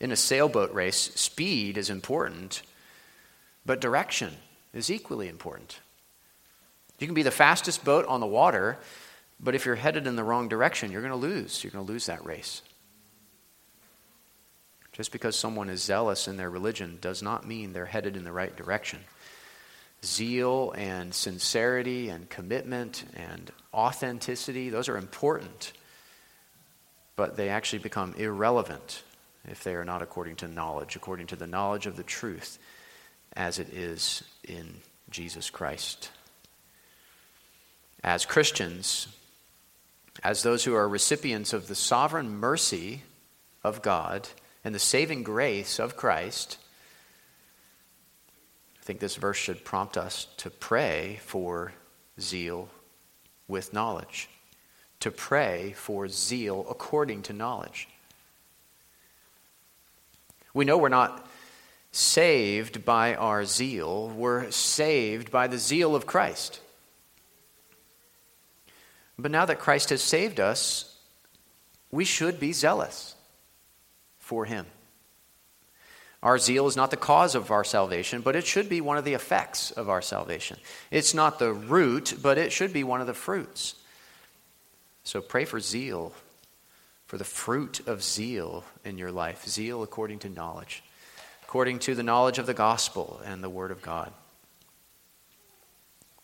In 0.00 0.10
a 0.10 0.16
sailboat 0.16 0.72
race, 0.72 0.96
speed 1.16 1.76
is 1.76 1.90
important, 1.90 2.62
but 3.66 3.78
direction 3.78 4.32
is 4.72 4.90
equally 4.90 5.28
important. 5.28 5.80
You 6.98 7.06
can 7.06 7.14
be 7.14 7.22
the 7.22 7.30
fastest 7.30 7.84
boat 7.84 8.06
on 8.06 8.20
the 8.20 8.26
water, 8.26 8.78
but 9.40 9.54
if 9.54 9.66
you're 9.66 9.76
headed 9.76 10.06
in 10.06 10.16
the 10.16 10.24
wrong 10.24 10.48
direction, 10.48 10.90
you're 10.90 11.00
going 11.02 11.12
to 11.12 11.16
lose. 11.16 11.62
You're 11.62 11.70
going 11.70 11.86
to 11.86 11.92
lose 11.92 12.06
that 12.06 12.24
race. 12.24 12.62
Just 14.92 15.12
because 15.12 15.36
someone 15.36 15.70
is 15.70 15.80
zealous 15.80 16.26
in 16.26 16.36
their 16.36 16.50
religion 16.50 16.98
does 17.00 17.22
not 17.22 17.46
mean 17.46 17.72
they're 17.72 17.86
headed 17.86 18.16
in 18.16 18.24
the 18.24 18.32
right 18.32 18.54
direction. 18.56 18.98
Zeal 20.04 20.72
and 20.76 21.14
sincerity 21.14 22.08
and 22.08 22.28
commitment 22.28 23.04
and 23.14 23.50
authenticity, 23.72 24.70
those 24.70 24.88
are 24.88 24.96
important, 24.96 25.72
but 27.14 27.36
they 27.36 27.48
actually 27.48 27.78
become 27.80 28.14
irrelevant 28.14 29.04
if 29.48 29.62
they 29.62 29.74
are 29.74 29.84
not 29.84 30.02
according 30.02 30.36
to 30.36 30.48
knowledge, 30.48 30.96
according 30.96 31.28
to 31.28 31.36
the 31.36 31.46
knowledge 31.46 31.86
of 31.86 31.96
the 31.96 32.02
truth 32.02 32.58
as 33.34 33.60
it 33.60 33.72
is 33.72 34.24
in 34.48 34.74
Jesus 35.10 35.48
Christ. 35.48 36.10
As 38.02 38.24
Christians, 38.24 39.08
as 40.22 40.42
those 40.42 40.64
who 40.64 40.74
are 40.74 40.88
recipients 40.88 41.52
of 41.52 41.68
the 41.68 41.74
sovereign 41.74 42.30
mercy 42.30 43.02
of 43.64 43.82
God, 43.82 44.28
and 44.64 44.74
the 44.74 44.78
saving 44.78 45.22
grace 45.22 45.78
of 45.78 45.96
Christ, 45.96 46.58
I 48.80 48.84
think 48.84 49.00
this 49.00 49.16
verse 49.16 49.36
should 49.36 49.64
prompt 49.64 49.96
us 49.96 50.26
to 50.38 50.50
pray 50.50 51.20
for 51.22 51.72
zeal 52.20 52.68
with 53.46 53.72
knowledge, 53.72 54.28
to 55.00 55.10
pray 55.10 55.72
for 55.72 56.08
zeal 56.08 56.66
according 56.68 57.22
to 57.22 57.32
knowledge. 57.32 57.88
We 60.52 60.64
know 60.64 60.76
we're 60.76 60.88
not 60.88 61.26
saved 61.92 62.84
by 62.84 63.14
our 63.14 63.44
zeal, 63.44 64.08
we're 64.08 64.50
saved 64.50 65.30
by 65.30 65.46
the 65.46 65.58
zeal 65.58 65.94
of 65.94 66.06
Christ. 66.06 66.60
But 69.18 69.30
now 69.30 69.44
that 69.46 69.58
Christ 69.58 69.90
has 69.90 70.02
saved 70.02 70.38
us, 70.38 70.96
we 71.90 72.04
should 72.04 72.38
be 72.38 72.52
zealous 72.52 73.16
for 74.18 74.44
him. 74.44 74.66
Our 76.22 76.38
zeal 76.38 76.66
is 76.66 76.76
not 76.76 76.90
the 76.90 76.96
cause 76.96 77.34
of 77.34 77.50
our 77.50 77.64
salvation, 77.64 78.22
but 78.22 78.36
it 78.36 78.46
should 78.46 78.68
be 78.68 78.80
one 78.80 78.98
of 78.98 79.04
the 79.04 79.14
effects 79.14 79.70
of 79.70 79.88
our 79.88 80.02
salvation. 80.02 80.58
It's 80.90 81.14
not 81.14 81.38
the 81.38 81.52
root, 81.52 82.14
but 82.20 82.38
it 82.38 82.52
should 82.52 82.72
be 82.72 82.84
one 82.84 83.00
of 83.00 83.06
the 83.06 83.14
fruits. 83.14 83.76
So 85.04 85.20
pray 85.20 85.44
for 85.44 85.60
zeal, 85.60 86.12
for 87.06 87.18
the 87.18 87.24
fruit 87.24 87.80
of 87.86 88.02
zeal 88.02 88.64
in 88.84 88.98
your 88.98 89.12
life. 89.12 89.46
Zeal 89.48 89.82
according 89.82 90.18
to 90.20 90.28
knowledge, 90.28 90.82
according 91.44 91.78
to 91.80 91.94
the 91.94 92.02
knowledge 92.02 92.38
of 92.38 92.46
the 92.46 92.54
gospel 92.54 93.20
and 93.24 93.42
the 93.42 93.48
word 93.48 93.70
of 93.70 93.80
God. 93.80 94.12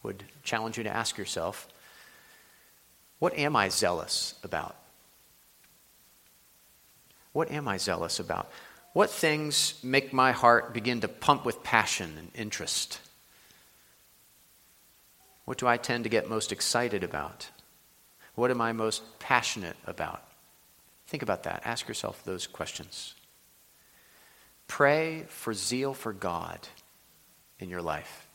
Would 0.02 0.24
challenge 0.42 0.76
you 0.76 0.84
to 0.84 0.94
ask 0.94 1.16
yourself 1.16 1.68
what 3.24 3.38
am 3.38 3.56
I 3.56 3.70
zealous 3.70 4.34
about? 4.44 4.76
What 7.32 7.50
am 7.50 7.66
I 7.66 7.78
zealous 7.78 8.20
about? 8.20 8.50
What 8.92 9.08
things 9.08 9.82
make 9.82 10.12
my 10.12 10.32
heart 10.32 10.74
begin 10.74 11.00
to 11.00 11.08
pump 11.08 11.46
with 11.46 11.62
passion 11.62 12.16
and 12.18 12.30
interest? 12.34 13.00
What 15.46 15.56
do 15.56 15.66
I 15.66 15.78
tend 15.78 16.04
to 16.04 16.10
get 16.10 16.28
most 16.28 16.52
excited 16.52 17.02
about? 17.02 17.48
What 18.34 18.50
am 18.50 18.60
I 18.60 18.72
most 18.72 19.02
passionate 19.20 19.78
about? 19.86 20.22
Think 21.06 21.22
about 21.22 21.44
that. 21.44 21.62
Ask 21.64 21.88
yourself 21.88 22.22
those 22.26 22.46
questions. 22.46 23.14
Pray 24.68 25.24
for 25.28 25.54
zeal 25.54 25.94
for 25.94 26.12
God 26.12 26.58
in 27.58 27.70
your 27.70 27.80
life. 27.80 28.26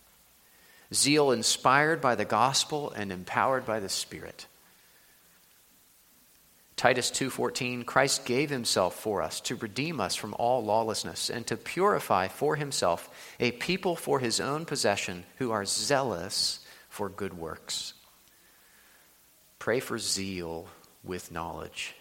Zeal 0.91 1.29
inspired 1.29 2.01
by 2.01 2.15
the 2.15 2.25
gospel 2.25 2.89
and 2.89 3.11
empowered 3.11 3.67
by 3.67 3.79
the 3.79 3.87
Spirit. 3.87 4.47
Titus 6.79 7.11
2:14 7.11 7.83
Christ 7.83 8.23
gave 8.23 8.49
himself 8.49 8.95
for 8.95 9.21
us 9.21 9.41
to 9.41 9.57
redeem 9.57 9.99
us 9.99 10.15
from 10.15 10.33
all 10.39 10.63
lawlessness 10.63 11.29
and 11.29 11.45
to 11.47 11.57
purify 11.57 12.29
for 12.29 12.55
himself 12.55 13.09
a 13.37 13.51
people 13.51 13.97
for 13.97 14.19
his 14.19 14.39
own 14.39 14.63
possession 14.63 15.25
who 15.39 15.51
are 15.51 15.65
zealous 15.65 16.61
for 16.87 17.09
good 17.09 17.37
works. 17.37 17.95
Pray 19.59 19.81
for 19.81 19.99
zeal 19.99 20.69
with 21.03 21.33
knowledge. 21.33 21.95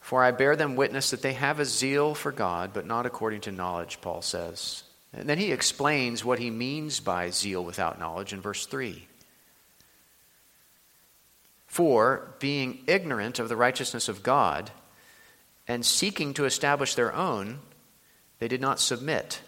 For 0.00 0.24
I 0.24 0.30
bear 0.30 0.56
them 0.56 0.74
witness 0.74 1.10
that 1.10 1.20
they 1.20 1.34
have 1.34 1.60
a 1.60 1.66
zeal 1.66 2.14
for 2.14 2.32
God, 2.32 2.72
but 2.72 2.86
not 2.86 3.04
according 3.04 3.42
to 3.42 3.52
knowledge, 3.52 4.00
Paul 4.00 4.22
says. 4.22 4.84
And 5.12 5.28
then 5.28 5.36
he 5.36 5.52
explains 5.52 6.24
what 6.24 6.38
he 6.38 6.48
means 6.48 6.98
by 6.98 7.28
zeal 7.28 7.62
without 7.62 8.00
knowledge 8.00 8.32
in 8.32 8.40
verse 8.40 8.64
3. 8.64 9.06
For, 11.70 12.34
being 12.40 12.82
ignorant 12.88 13.38
of 13.38 13.48
the 13.48 13.54
righteousness 13.54 14.08
of 14.08 14.24
God 14.24 14.72
and 15.68 15.86
seeking 15.86 16.34
to 16.34 16.44
establish 16.44 16.96
their 16.96 17.14
own, 17.14 17.60
they 18.40 18.48
did 18.48 18.60
not 18.60 18.80
submit 18.80 19.40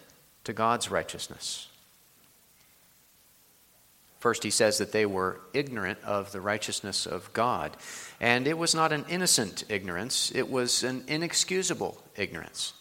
to 0.45 0.53
God's 0.53 0.89
righteousness. 0.89 1.67
First, 4.21 4.43
he 4.43 4.51
says 4.51 4.77
that 4.77 4.93
they 4.93 5.05
were 5.05 5.41
ignorant 5.53 5.99
of 6.05 6.31
the 6.31 6.39
righteousness 6.39 7.05
of 7.05 7.33
God. 7.33 7.75
And 8.21 8.47
it 8.47 8.57
was 8.57 8.73
not 8.73 8.93
an 8.93 9.03
innocent 9.09 9.65
ignorance, 9.67 10.31
it 10.33 10.49
was 10.49 10.81
an 10.81 11.03
inexcusable 11.09 12.01
ignorance. 12.15 12.71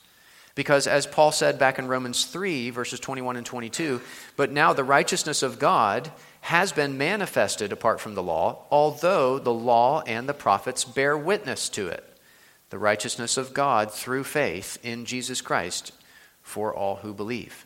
Because, 0.54 0.86
as 0.86 1.04
Paul 1.04 1.32
said 1.32 1.58
back 1.58 1.80
in 1.80 1.88
Romans 1.88 2.26
3, 2.26 2.70
verses 2.70 3.00
21 3.00 3.38
and 3.38 3.44
22, 3.44 4.00
but 4.36 4.52
now 4.52 4.72
the 4.72 4.84
righteousness 4.84 5.42
of 5.42 5.58
God 5.58 6.12
has 6.42 6.72
been 6.72 6.98
manifested 6.98 7.72
apart 7.72 8.00
from 8.00 8.14
the 8.14 8.22
law, 8.22 8.66
although 8.68 9.38
the 9.38 9.54
law 9.54 10.02
and 10.02 10.28
the 10.28 10.34
prophets 10.34 10.84
bear 10.84 11.16
witness 11.16 11.68
to 11.68 11.86
it. 11.86 12.04
The 12.70 12.78
righteousness 12.78 13.36
of 13.36 13.54
God 13.54 13.92
through 13.92 14.24
faith 14.24 14.76
in 14.82 15.04
Jesus 15.04 15.40
Christ 15.40 15.92
for 16.42 16.74
all 16.74 16.96
who 16.96 17.14
believe. 17.14 17.64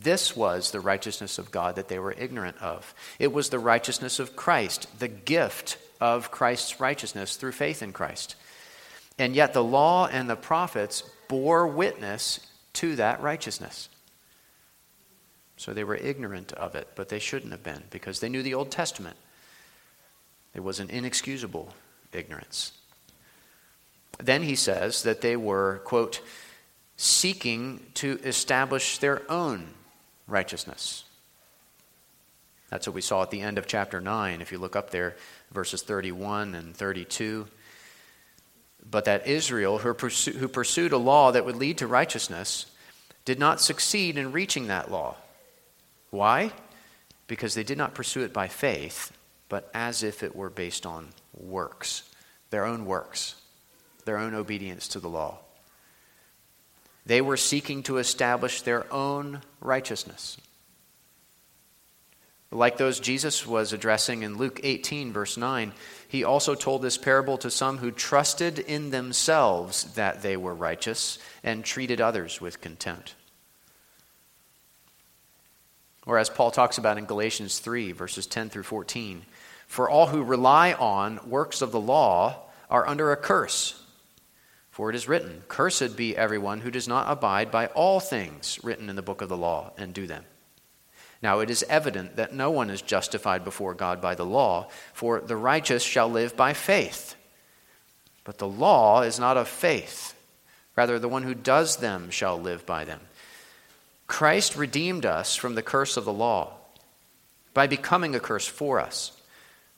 This 0.00 0.36
was 0.36 0.70
the 0.70 0.80
righteousness 0.80 1.38
of 1.38 1.50
God 1.50 1.74
that 1.74 1.88
they 1.88 1.98
were 1.98 2.14
ignorant 2.16 2.56
of. 2.62 2.94
It 3.18 3.32
was 3.32 3.48
the 3.48 3.58
righteousness 3.58 4.20
of 4.20 4.36
Christ, 4.36 4.86
the 5.00 5.08
gift 5.08 5.76
of 6.00 6.30
Christ's 6.30 6.78
righteousness 6.78 7.34
through 7.34 7.52
faith 7.52 7.82
in 7.82 7.92
Christ. 7.92 8.36
And 9.18 9.34
yet 9.34 9.54
the 9.54 9.64
law 9.64 10.06
and 10.06 10.30
the 10.30 10.36
prophets 10.36 11.02
bore 11.26 11.66
witness 11.66 12.38
to 12.74 12.94
that 12.96 13.20
righteousness. 13.20 13.88
So 15.58 15.74
they 15.74 15.84
were 15.84 15.96
ignorant 15.96 16.52
of 16.52 16.74
it, 16.74 16.88
but 16.94 17.10
they 17.10 17.18
shouldn't 17.18 17.52
have 17.52 17.62
been 17.62 17.82
because 17.90 18.20
they 18.20 18.30
knew 18.30 18.42
the 18.42 18.54
Old 18.54 18.70
Testament. 18.70 19.16
It 20.54 20.60
was 20.64 20.80
an 20.80 20.88
inexcusable 20.88 21.74
ignorance. 22.12 22.72
Then 24.18 24.42
he 24.44 24.54
says 24.54 25.02
that 25.02 25.20
they 25.20 25.36
were, 25.36 25.82
quote, 25.84 26.20
seeking 26.96 27.84
to 27.94 28.18
establish 28.24 28.98
their 28.98 29.30
own 29.30 29.68
righteousness. 30.26 31.04
That's 32.70 32.86
what 32.86 32.94
we 32.94 33.00
saw 33.00 33.22
at 33.22 33.30
the 33.30 33.40
end 33.40 33.58
of 33.58 33.66
chapter 33.66 34.00
9. 34.00 34.40
If 34.40 34.52
you 34.52 34.58
look 34.58 34.76
up 34.76 34.90
there, 34.90 35.16
verses 35.52 35.82
31 35.82 36.54
and 36.54 36.76
32. 36.76 37.46
But 38.90 39.06
that 39.06 39.26
Israel, 39.26 39.78
who 39.78 39.94
pursued 39.94 40.92
a 40.92 40.98
law 40.98 41.32
that 41.32 41.44
would 41.44 41.56
lead 41.56 41.78
to 41.78 41.86
righteousness, 41.86 42.66
did 43.24 43.38
not 43.38 43.60
succeed 43.60 44.16
in 44.16 44.32
reaching 44.32 44.68
that 44.68 44.90
law. 44.90 45.16
Why? 46.10 46.52
Because 47.26 47.54
they 47.54 47.62
did 47.62 47.78
not 47.78 47.94
pursue 47.94 48.22
it 48.22 48.32
by 48.32 48.48
faith, 48.48 49.12
but 49.48 49.70
as 49.74 50.02
if 50.02 50.22
it 50.22 50.34
were 50.34 50.50
based 50.50 50.86
on 50.86 51.08
works, 51.34 52.02
their 52.50 52.64
own 52.64 52.86
works, 52.86 53.34
their 54.04 54.18
own 54.18 54.34
obedience 54.34 54.88
to 54.88 55.00
the 55.00 55.08
law. 55.08 55.38
They 57.06 57.20
were 57.20 57.36
seeking 57.36 57.82
to 57.84 57.98
establish 57.98 58.62
their 58.62 58.90
own 58.92 59.40
righteousness. 59.60 60.36
Like 62.50 62.78
those 62.78 62.98
Jesus 62.98 63.46
was 63.46 63.74
addressing 63.74 64.22
in 64.22 64.38
Luke 64.38 64.60
18, 64.62 65.12
verse 65.12 65.36
9, 65.36 65.72
he 66.08 66.24
also 66.24 66.54
told 66.54 66.80
this 66.80 66.96
parable 66.96 67.36
to 67.38 67.50
some 67.50 67.78
who 67.78 67.90
trusted 67.90 68.58
in 68.58 68.90
themselves 68.90 69.84
that 69.94 70.22
they 70.22 70.36
were 70.36 70.54
righteous 70.54 71.18
and 71.42 71.62
treated 71.62 72.00
others 72.00 72.40
with 72.40 72.62
contempt. 72.62 73.14
Or 76.08 76.16
as 76.16 76.30
Paul 76.30 76.50
talks 76.50 76.78
about 76.78 76.96
in 76.96 77.04
Galatians 77.04 77.58
3, 77.58 77.92
verses 77.92 78.26
10 78.26 78.48
through 78.48 78.62
14, 78.62 79.26
for 79.66 79.90
all 79.90 80.06
who 80.06 80.22
rely 80.22 80.72
on 80.72 81.20
works 81.28 81.60
of 81.60 81.70
the 81.70 81.78
law 81.78 82.46
are 82.70 82.88
under 82.88 83.12
a 83.12 83.16
curse. 83.16 83.80
For 84.70 84.88
it 84.88 84.96
is 84.96 85.06
written, 85.06 85.42
Cursed 85.48 85.98
be 85.98 86.16
everyone 86.16 86.62
who 86.62 86.70
does 86.70 86.88
not 86.88 87.12
abide 87.12 87.50
by 87.50 87.66
all 87.66 88.00
things 88.00 88.58
written 88.62 88.88
in 88.88 88.96
the 88.96 89.02
book 89.02 89.20
of 89.20 89.28
the 89.28 89.36
law 89.36 89.72
and 89.76 89.92
do 89.92 90.06
them. 90.06 90.24
Now 91.20 91.40
it 91.40 91.50
is 91.50 91.62
evident 91.68 92.16
that 92.16 92.32
no 92.32 92.50
one 92.50 92.70
is 92.70 92.80
justified 92.80 93.44
before 93.44 93.74
God 93.74 94.00
by 94.00 94.14
the 94.14 94.24
law, 94.24 94.68
for 94.94 95.20
the 95.20 95.36
righteous 95.36 95.82
shall 95.82 96.08
live 96.08 96.34
by 96.34 96.54
faith. 96.54 97.16
But 98.24 98.38
the 98.38 98.48
law 98.48 99.02
is 99.02 99.18
not 99.20 99.36
of 99.36 99.46
faith. 99.46 100.14
Rather, 100.74 100.98
the 100.98 101.08
one 101.08 101.24
who 101.24 101.34
does 101.34 101.76
them 101.76 102.08
shall 102.08 102.40
live 102.40 102.64
by 102.64 102.86
them. 102.86 103.00
Christ 104.08 104.56
redeemed 104.56 105.06
us 105.06 105.36
from 105.36 105.54
the 105.54 105.62
curse 105.62 105.96
of 105.96 106.04
the 106.04 106.12
law 106.12 106.54
by 107.54 107.66
becoming 107.66 108.14
a 108.14 108.20
curse 108.20 108.46
for 108.46 108.80
us. 108.80 109.12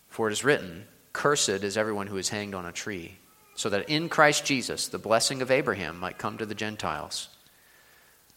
For 0.09 0.29
it 0.29 0.33
is 0.33 0.45
written, 0.45 0.87
Cursed 1.12 1.49
is 1.49 1.77
everyone 1.77 2.07
who 2.07 2.16
is 2.16 2.29
hanged 2.29 2.55
on 2.55 2.64
a 2.64 2.73
tree, 2.73 3.16
so 3.55 3.69
that 3.69 3.88
in 3.88 4.09
Christ 4.09 4.45
Jesus 4.45 4.88
the 4.88 4.99
blessing 4.99 5.43
of 5.43 5.51
Abraham 5.51 5.99
might 5.99 6.19
come 6.19 6.38
to 6.38 6.47
the 6.47 6.55
Gentiles, 6.55 7.29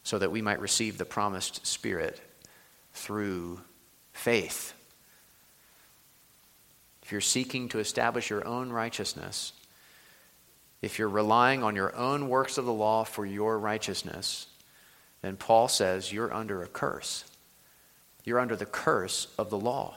so 0.03 0.17
that 0.17 0.31
we 0.31 0.41
might 0.41 0.59
receive 0.59 0.97
the 0.97 1.05
promised 1.05 1.65
Spirit 1.65 2.19
through 2.93 3.61
faith. 4.11 4.73
If 7.03 7.11
you're 7.11 7.21
seeking 7.21 7.69
to 7.69 7.79
establish 7.79 8.29
your 8.29 8.45
own 8.47 8.71
righteousness, 8.71 9.53
if 10.81 10.97
you're 10.97 11.09
relying 11.09 11.63
on 11.63 11.75
your 11.75 11.95
own 11.95 12.29
works 12.29 12.57
of 12.57 12.65
the 12.65 12.73
law 12.73 13.03
for 13.03 13.25
your 13.25 13.59
righteousness, 13.59 14.47
then 15.23 15.37
Paul 15.37 15.69
says 15.69 16.11
you're 16.11 16.33
under 16.33 16.61
a 16.61 16.67
curse. 16.67 17.23
You're 18.25 18.39
under 18.39 18.57
the 18.57 18.65
curse 18.65 19.27
of 19.37 19.49
the 19.49 19.57
law. 19.57 19.95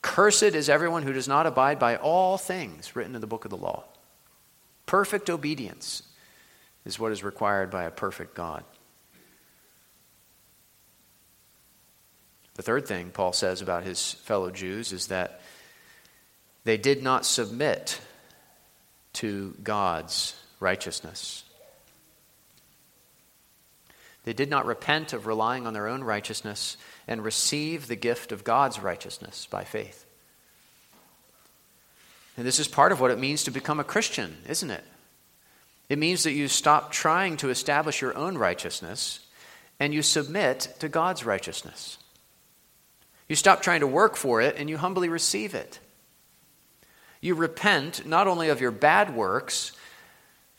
Cursed 0.00 0.42
is 0.42 0.68
everyone 0.68 1.02
who 1.02 1.12
does 1.12 1.28
not 1.28 1.46
abide 1.46 1.78
by 1.78 1.96
all 1.96 2.38
things 2.38 2.96
written 2.96 3.14
in 3.14 3.20
the 3.20 3.26
book 3.26 3.44
of 3.44 3.50
the 3.50 3.56
law. 3.56 3.84
Perfect 4.86 5.28
obedience 5.28 6.02
is 6.86 6.98
what 6.98 7.12
is 7.12 7.22
required 7.22 7.70
by 7.70 7.84
a 7.84 7.90
perfect 7.90 8.34
God. 8.34 8.64
The 12.54 12.62
third 12.62 12.86
thing 12.86 13.10
Paul 13.10 13.34
says 13.34 13.60
about 13.60 13.84
his 13.84 14.12
fellow 14.12 14.50
Jews 14.50 14.92
is 14.92 15.08
that 15.08 15.42
they 16.64 16.78
did 16.78 17.02
not 17.02 17.26
submit 17.26 18.00
to 19.14 19.54
God's 19.62 20.34
righteousness. 20.58 21.44
They 24.26 24.32
did 24.32 24.50
not 24.50 24.66
repent 24.66 25.12
of 25.12 25.26
relying 25.26 25.68
on 25.68 25.72
their 25.72 25.86
own 25.86 26.02
righteousness 26.02 26.76
and 27.06 27.22
receive 27.22 27.86
the 27.86 27.94
gift 27.94 28.32
of 28.32 28.42
God's 28.42 28.80
righteousness 28.80 29.46
by 29.48 29.62
faith. 29.62 30.04
And 32.36 32.44
this 32.44 32.58
is 32.58 32.66
part 32.66 32.90
of 32.90 33.00
what 33.00 33.12
it 33.12 33.20
means 33.20 33.44
to 33.44 33.52
become 33.52 33.78
a 33.78 33.84
Christian, 33.84 34.38
isn't 34.48 34.70
it? 34.70 34.82
It 35.88 35.98
means 35.98 36.24
that 36.24 36.32
you 36.32 36.48
stop 36.48 36.90
trying 36.90 37.36
to 37.36 37.50
establish 37.50 38.02
your 38.02 38.16
own 38.16 38.36
righteousness 38.36 39.20
and 39.78 39.94
you 39.94 40.02
submit 40.02 40.74
to 40.80 40.88
God's 40.88 41.24
righteousness. 41.24 41.98
You 43.28 43.36
stop 43.36 43.62
trying 43.62 43.80
to 43.80 43.86
work 43.86 44.16
for 44.16 44.40
it 44.40 44.56
and 44.58 44.68
you 44.68 44.76
humbly 44.76 45.08
receive 45.08 45.54
it. 45.54 45.78
You 47.20 47.36
repent 47.36 48.04
not 48.04 48.26
only 48.26 48.48
of 48.48 48.60
your 48.60 48.72
bad 48.72 49.14
works, 49.14 49.70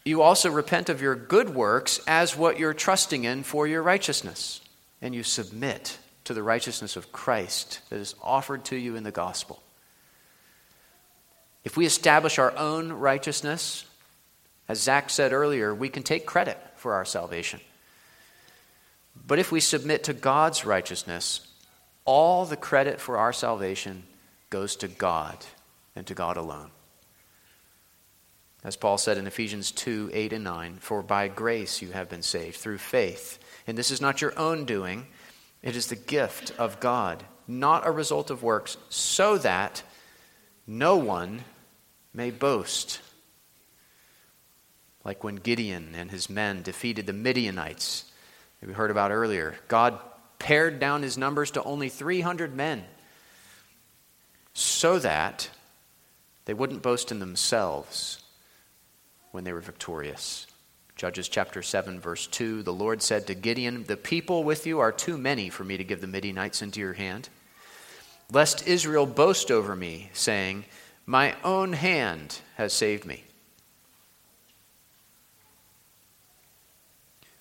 you 0.07 0.21
also 0.21 0.49
repent 0.49 0.89
of 0.89 1.01
your 1.01 1.15
good 1.15 1.49
works 1.49 1.99
as 2.07 2.35
what 2.35 2.57
you're 2.57 2.73
trusting 2.73 3.25
in 3.25 3.43
for 3.43 3.67
your 3.67 3.83
righteousness. 3.83 4.61
And 5.01 5.13
you 5.13 5.23
submit 5.23 5.97
to 6.23 6.33
the 6.33 6.43
righteousness 6.43 6.95
of 6.95 7.11
Christ 7.11 7.81
that 7.89 7.99
is 7.99 8.15
offered 8.21 8.65
to 8.65 8.75
you 8.75 8.95
in 8.95 9.03
the 9.03 9.11
gospel. 9.11 9.61
If 11.63 11.75
we 11.75 11.85
establish 11.85 12.39
our 12.39 12.55
own 12.57 12.93
righteousness, 12.93 13.85
as 14.69 14.81
Zach 14.81 15.09
said 15.09 15.33
earlier, 15.33 15.75
we 15.75 15.89
can 15.89 16.03
take 16.03 16.25
credit 16.25 16.57
for 16.75 16.93
our 16.93 17.05
salvation. 17.05 17.59
But 19.25 19.39
if 19.39 19.51
we 19.51 19.59
submit 19.59 20.05
to 20.05 20.13
God's 20.13 20.65
righteousness, 20.65 21.45
all 22.05 22.45
the 22.45 22.55
credit 22.55 23.01
for 23.01 23.17
our 23.17 23.33
salvation 23.33 24.03
goes 24.49 24.77
to 24.77 24.87
God 24.87 25.45
and 25.95 26.07
to 26.07 26.13
God 26.13 26.37
alone. 26.37 26.71
As 28.67 28.75
Paul 28.75 28.97
said 28.97 29.17
in 29.17 29.27
Ephesians 29.27 29.71
2 29.71 30.11
8 30.13 30.33
and 30.33 30.43
9, 30.43 30.77
For 30.81 31.01
by 31.01 31.29
grace 31.29 31.81
you 31.81 31.93
have 31.93 32.09
been 32.09 32.21
saved 32.21 32.57
through 32.57 32.79
faith. 32.79 33.39
And 33.65 33.77
this 33.77 33.91
is 33.91 34.01
not 34.01 34.19
your 34.19 34.37
own 34.37 34.65
doing, 34.65 35.07
it 35.63 35.77
is 35.77 35.87
the 35.87 35.95
gift 35.95 36.51
of 36.59 36.81
God, 36.81 37.23
not 37.47 37.87
a 37.87 37.91
result 37.91 38.29
of 38.29 38.43
works, 38.43 38.75
so 38.89 39.37
that 39.37 39.83
no 40.67 40.97
one 40.97 41.45
may 42.13 42.29
boast 42.29 42.99
like 45.05 45.23
when 45.23 45.37
Gideon 45.37 45.95
and 45.95 46.11
his 46.11 46.29
men 46.29 46.61
defeated 46.61 47.05
the 47.05 47.13
Midianites 47.13 48.11
that 48.59 48.67
we 48.67 48.73
heard 48.73 48.91
about 48.91 49.11
earlier. 49.11 49.55
God 49.69 49.97
pared 50.39 50.81
down 50.81 51.03
his 51.03 51.17
numbers 51.17 51.51
to 51.51 51.63
only 51.63 51.87
300 51.87 52.53
men 52.53 52.83
so 54.53 54.99
that 54.99 55.49
they 56.43 56.53
wouldn't 56.53 56.81
boast 56.81 57.13
in 57.13 57.19
themselves 57.19 58.23
when 59.31 59.43
they 59.43 59.53
were 59.53 59.61
victorious. 59.61 60.47
Judges 60.95 61.29
chapter 61.29 61.61
7, 61.61 61.99
verse 61.99 62.25
2 62.27 62.63
The 62.63 62.73
Lord 62.73 63.01
said 63.01 63.27
to 63.27 63.35
Gideon, 63.35 63.83
The 63.83 63.97
people 63.97 64.43
with 64.43 64.65
you 64.65 64.79
are 64.79 64.91
too 64.91 65.17
many 65.17 65.49
for 65.49 65.63
me 65.63 65.77
to 65.77 65.83
give 65.83 66.01
the 66.01 66.07
Midianites 66.07 66.61
into 66.61 66.79
your 66.79 66.93
hand. 66.93 67.29
Lest 68.31 68.67
Israel 68.67 69.05
boast 69.05 69.51
over 69.51 69.75
me, 69.75 70.09
saying, 70.13 70.65
My 71.05 71.35
own 71.43 71.73
hand 71.73 72.39
has 72.55 72.73
saved 72.73 73.05
me. 73.05 73.23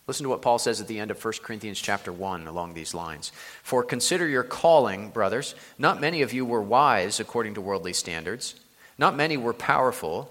Listen 0.06 0.22
to 0.22 0.30
what 0.30 0.42
Paul 0.42 0.58
says 0.58 0.80
at 0.80 0.86
the 0.86 1.00
end 1.00 1.10
of 1.10 1.24
1 1.24 1.34
Corinthians 1.42 1.80
chapter 1.80 2.12
1 2.12 2.46
along 2.46 2.74
these 2.74 2.94
lines. 2.94 3.32
For 3.64 3.82
consider 3.82 4.28
your 4.28 4.44
calling, 4.44 5.10
brothers. 5.10 5.56
Not 5.78 6.00
many 6.00 6.22
of 6.22 6.32
you 6.32 6.44
were 6.44 6.62
wise 6.62 7.18
according 7.18 7.54
to 7.54 7.60
worldly 7.60 7.92
standards. 7.92 8.54
Not 8.98 9.16
many 9.16 9.36
were 9.36 9.52
powerful. 9.52 10.30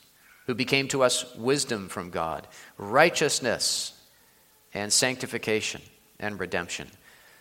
who 0.47 0.55
became 0.55 0.87
to 0.89 1.03
us 1.03 1.35
wisdom 1.35 1.87
from 1.87 2.09
God, 2.09 2.47
righteousness 2.77 3.93
and 4.73 4.91
sanctification 4.91 5.81
and 6.19 6.39
redemption. 6.39 6.87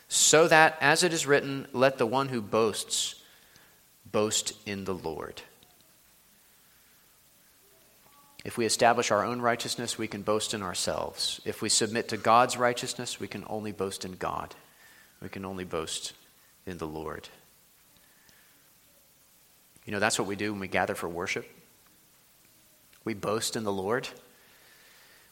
So 0.09 0.49
that, 0.49 0.77
as 0.81 1.03
it 1.03 1.13
is 1.13 1.27
written, 1.27 1.67
let 1.73 1.99
the 1.99 2.07
one 2.07 2.29
who 2.29 2.41
boasts 2.41 3.15
boast 4.11 4.53
in 4.67 4.85
the 4.85 4.95
Lord. 4.95 5.43
If 8.45 8.57
we 8.57 8.65
establish 8.65 9.11
our 9.11 9.25
own 9.25 9.41
righteousness, 9.41 9.99
we 9.99 10.09
can 10.09 10.23
boast 10.23 10.55
in 10.55 10.63
ourselves. 10.63 11.41
If 11.45 11.61
we 11.61 11.69
submit 11.69 12.09
to 12.09 12.17
God's 12.17 12.57
righteousness, 12.57 13.21
we 13.21 13.29
can 13.29 13.45
only 13.49 13.71
boast 13.71 14.05
in 14.05 14.13
God. 14.13 14.55
We 15.21 15.29
can 15.29 15.45
only 15.45 15.65
boast 15.65 16.15
in 16.67 16.79
the 16.79 16.87
Lord. 16.87 17.29
You 19.85 19.93
know, 19.93 20.01
that's 20.01 20.19
what 20.19 20.29
we 20.29 20.37
do 20.37 20.53
when 20.53 20.61
we 20.61 20.69
gather 20.69 20.95
for 20.95 21.09
worship. 21.09 21.49
We 23.05 23.15
boast 23.15 23.57
in 23.57 23.65
the 23.65 23.73
Lord. 23.73 24.09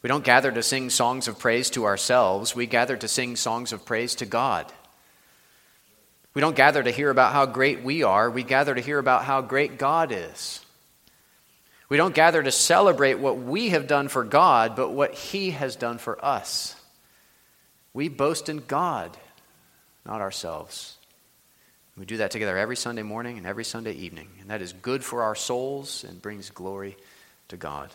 We 0.02 0.08
don't 0.08 0.24
gather 0.24 0.50
to 0.52 0.62
sing 0.62 0.90
songs 0.90 1.28
of 1.28 1.38
praise 1.38 1.70
to 1.70 1.84
ourselves, 1.84 2.54
we 2.54 2.66
gather 2.66 2.96
to 2.96 3.08
sing 3.08 3.36
songs 3.36 3.72
of 3.72 3.84
praise 3.84 4.14
to 4.16 4.26
God. 4.26 4.72
We 6.34 6.40
don't 6.40 6.54
gather 6.54 6.82
to 6.82 6.90
hear 6.92 7.10
about 7.10 7.32
how 7.32 7.46
great 7.46 7.82
we 7.82 8.04
are, 8.04 8.30
we 8.30 8.44
gather 8.44 8.74
to 8.74 8.80
hear 8.80 8.98
about 8.98 9.24
how 9.24 9.40
great 9.40 9.78
God 9.78 10.12
is. 10.12 10.64
We 11.88 11.96
don't 11.96 12.14
gather 12.14 12.42
to 12.42 12.52
celebrate 12.52 13.14
what 13.14 13.38
we 13.38 13.70
have 13.70 13.86
done 13.86 14.08
for 14.08 14.22
God, 14.22 14.76
but 14.76 14.90
what 14.90 15.14
He 15.14 15.50
has 15.52 15.74
done 15.74 15.98
for 15.98 16.22
us. 16.24 16.76
We 17.94 18.08
boast 18.08 18.48
in 18.48 18.58
God, 18.58 19.16
not 20.04 20.20
ourselves. 20.20 20.96
We 21.96 22.04
do 22.04 22.18
that 22.18 22.30
together 22.30 22.56
every 22.56 22.76
Sunday 22.76 23.02
morning 23.02 23.38
and 23.38 23.46
every 23.46 23.64
Sunday 23.64 23.94
evening, 23.94 24.28
and 24.40 24.50
that 24.50 24.62
is 24.62 24.72
good 24.72 25.02
for 25.02 25.22
our 25.22 25.34
souls 25.34 26.04
and 26.04 26.22
brings 26.22 26.50
glory 26.50 26.96
to 27.48 27.56
God. 27.56 27.90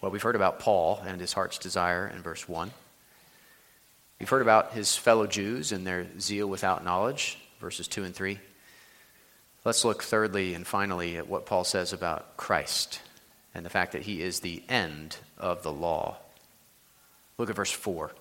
Well, 0.00 0.10
we've 0.10 0.22
heard 0.22 0.36
about 0.36 0.58
Paul 0.58 1.02
and 1.06 1.20
his 1.20 1.32
heart's 1.32 1.58
desire 1.58 2.06
in 2.06 2.22
verse 2.22 2.48
1. 2.48 2.70
We've 4.20 4.28
heard 4.28 4.42
about 4.42 4.72
his 4.72 4.96
fellow 4.96 5.26
Jews 5.26 5.72
and 5.72 5.86
their 5.86 6.06
zeal 6.20 6.46
without 6.46 6.84
knowledge, 6.84 7.38
verses 7.60 7.88
2 7.88 8.04
and 8.04 8.14
3. 8.14 8.38
Let's 9.64 9.84
look 9.84 10.02
thirdly 10.02 10.54
and 10.54 10.66
finally 10.66 11.16
at 11.16 11.26
what 11.26 11.46
Paul 11.46 11.64
says 11.64 11.92
about 11.92 12.36
Christ 12.36 13.00
and 13.54 13.64
the 13.64 13.70
fact 13.70 13.92
that 13.92 14.02
he 14.02 14.20
is 14.20 14.40
the 14.40 14.62
end 14.68 15.16
of 15.38 15.62
the 15.62 15.72
law. 15.72 16.18
Look 17.38 17.48
at 17.48 17.56
verse 17.56 17.70
4. 17.70 18.12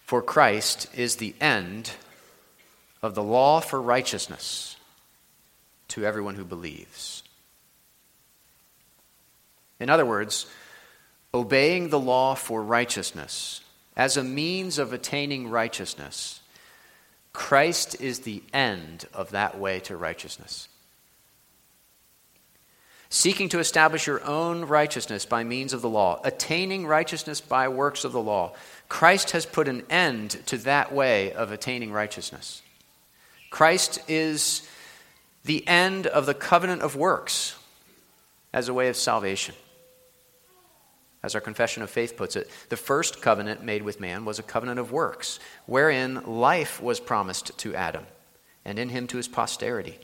For 0.00 0.22
Christ 0.22 0.88
is 0.96 1.16
the 1.16 1.34
end 1.38 1.92
of 3.02 3.14
the 3.14 3.22
law 3.22 3.60
for 3.60 3.80
righteousness 3.80 4.76
to 5.88 6.04
everyone 6.04 6.34
who 6.34 6.44
believes. 6.44 7.22
In 9.80 9.90
other 9.90 10.06
words, 10.06 10.46
obeying 11.32 11.88
the 11.88 12.00
law 12.00 12.34
for 12.34 12.62
righteousness 12.62 13.60
as 13.96 14.16
a 14.16 14.24
means 14.24 14.78
of 14.78 14.92
attaining 14.92 15.48
righteousness 15.48 16.40
Christ 17.38 18.00
is 18.00 18.20
the 18.20 18.42
end 18.52 19.04
of 19.14 19.30
that 19.30 19.58
way 19.58 19.78
to 19.80 19.96
righteousness. 19.96 20.68
Seeking 23.10 23.48
to 23.50 23.60
establish 23.60 24.08
your 24.08 24.24
own 24.24 24.64
righteousness 24.64 25.24
by 25.24 25.44
means 25.44 25.72
of 25.72 25.80
the 25.80 25.88
law, 25.88 26.20
attaining 26.24 26.84
righteousness 26.84 27.40
by 27.40 27.68
works 27.68 28.04
of 28.04 28.10
the 28.10 28.20
law, 28.20 28.54
Christ 28.88 29.30
has 29.30 29.46
put 29.46 29.68
an 29.68 29.84
end 29.88 30.30
to 30.46 30.58
that 30.58 30.92
way 30.92 31.32
of 31.32 31.52
attaining 31.52 31.92
righteousness. 31.92 32.60
Christ 33.50 34.00
is 34.08 34.68
the 35.44 35.66
end 35.66 36.06
of 36.06 36.26
the 36.26 36.34
covenant 36.34 36.82
of 36.82 36.96
works 36.96 37.56
as 38.52 38.68
a 38.68 38.74
way 38.74 38.88
of 38.88 38.96
salvation. 38.96 39.54
As 41.22 41.34
our 41.34 41.40
confession 41.40 41.82
of 41.82 41.90
faith 41.90 42.16
puts 42.16 42.36
it, 42.36 42.48
the 42.68 42.76
first 42.76 43.20
covenant 43.20 43.64
made 43.64 43.82
with 43.82 44.00
man 44.00 44.24
was 44.24 44.38
a 44.38 44.42
covenant 44.42 44.78
of 44.78 44.92
works, 44.92 45.40
wherein 45.66 46.22
life 46.24 46.80
was 46.80 47.00
promised 47.00 47.56
to 47.58 47.74
Adam, 47.74 48.06
and 48.64 48.78
in 48.78 48.88
him 48.88 49.06
to 49.08 49.16
his 49.16 49.26
posterity, 49.26 49.98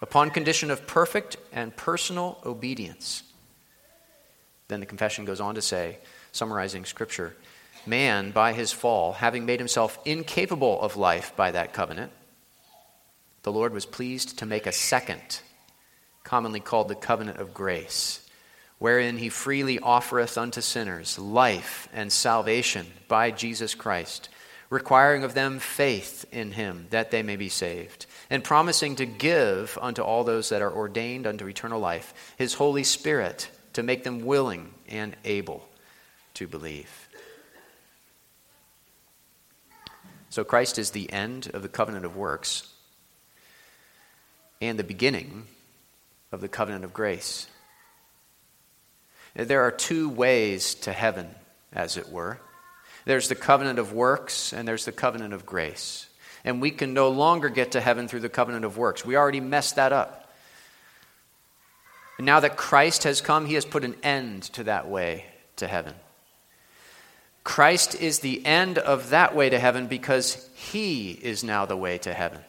upon 0.00 0.30
condition 0.30 0.70
of 0.70 0.86
perfect 0.86 1.36
and 1.52 1.76
personal 1.76 2.40
obedience. 2.46 3.24
Then 4.68 4.80
the 4.80 4.86
confession 4.86 5.26
goes 5.26 5.40
on 5.40 5.54
to 5.56 5.62
say, 5.62 5.98
summarizing 6.32 6.86
Scripture, 6.86 7.36
man, 7.86 8.30
by 8.30 8.54
his 8.54 8.72
fall, 8.72 9.12
having 9.12 9.44
made 9.44 9.60
himself 9.60 9.98
incapable 10.06 10.80
of 10.80 10.96
life 10.96 11.36
by 11.36 11.50
that 11.50 11.74
covenant, 11.74 12.10
the 13.44 13.52
Lord 13.52 13.72
was 13.72 13.86
pleased 13.86 14.38
to 14.40 14.46
make 14.46 14.66
a 14.66 14.72
second, 14.72 15.40
commonly 16.24 16.60
called 16.60 16.88
the 16.88 16.94
covenant 16.94 17.38
of 17.38 17.54
grace 17.54 18.20
wherein 18.84 19.16
he 19.16 19.30
freely 19.30 19.78
offereth 19.78 20.36
unto 20.36 20.60
sinners 20.60 21.18
life 21.18 21.88
and 21.94 22.12
salvation 22.12 22.86
by 23.08 23.30
Jesus 23.30 23.74
Christ, 23.74 24.28
requiring 24.68 25.24
of 25.24 25.32
them 25.32 25.58
faith 25.58 26.26
in 26.30 26.52
him 26.52 26.86
that 26.90 27.10
they 27.10 27.22
may 27.22 27.36
be 27.36 27.48
saved, 27.48 28.04
and 28.28 28.44
promising 28.44 28.96
to 28.96 29.06
give 29.06 29.78
unto 29.80 30.02
all 30.02 30.22
those 30.22 30.50
that 30.50 30.60
are 30.60 30.70
ordained 30.70 31.26
unto 31.26 31.46
eternal 31.46 31.80
life 31.80 32.34
his 32.36 32.52
Holy 32.52 32.84
Spirit 32.84 33.48
to 33.72 33.82
make 33.82 34.04
them 34.04 34.26
willing 34.26 34.74
and 34.86 35.16
able 35.24 35.66
to 36.34 36.46
believe. 36.46 37.08
So 40.28 40.44
Christ 40.44 40.78
is 40.78 40.90
the 40.90 41.10
end 41.10 41.50
of 41.54 41.62
the 41.62 41.68
covenant 41.70 42.04
of 42.04 42.16
works 42.16 42.73
and 44.60 44.78
the 44.78 44.84
beginning 44.84 45.46
of 46.32 46.40
the 46.40 46.48
covenant 46.48 46.84
of 46.84 46.92
grace. 46.92 47.46
There 49.34 49.62
are 49.62 49.70
two 49.70 50.08
ways 50.08 50.74
to 50.76 50.92
heaven, 50.92 51.28
as 51.72 51.96
it 51.96 52.08
were. 52.08 52.38
There's 53.04 53.28
the 53.28 53.34
covenant 53.34 53.78
of 53.78 53.92
works, 53.92 54.52
and 54.52 54.66
there's 54.66 54.84
the 54.84 54.92
covenant 54.92 55.34
of 55.34 55.44
grace. 55.44 56.06
And 56.44 56.60
we 56.60 56.70
can 56.70 56.94
no 56.94 57.08
longer 57.08 57.48
get 57.48 57.72
to 57.72 57.80
heaven 57.80 58.06
through 58.06 58.20
the 58.20 58.28
covenant 58.28 58.64
of 58.64 58.76
works. 58.76 59.04
We 59.04 59.16
already 59.16 59.40
messed 59.40 59.76
that 59.76 59.92
up. 59.92 60.32
And 62.18 62.26
now 62.26 62.40
that 62.40 62.56
Christ 62.56 63.04
has 63.04 63.20
come, 63.20 63.46
he 63.46 63.54
has 63.54 63.64
put 63.64 63.84
an 63.84 63.96
end 64.02 64.44
to 64.54 64.64
that 64.64 64.88
way 64.88 65.24
to 65.56 65.66
heaven. 65.66 65.94
Christ 67.42 67.94
is 68.00 68.20
the 68.20 68.44
end 68.46 68.78
of 68.78 69.10
that 69.10 69.34
way 69.34 69.50
to 69.50 69.58
heaven 69.58 69.86
because 69.86 70.48
he 70.54 71.10
is 71.10 71.44
now 71.44 71.66
the 71.66 71.76
way 71.76 71.98
to 71.98 72.14
heaven. 72.14 72.40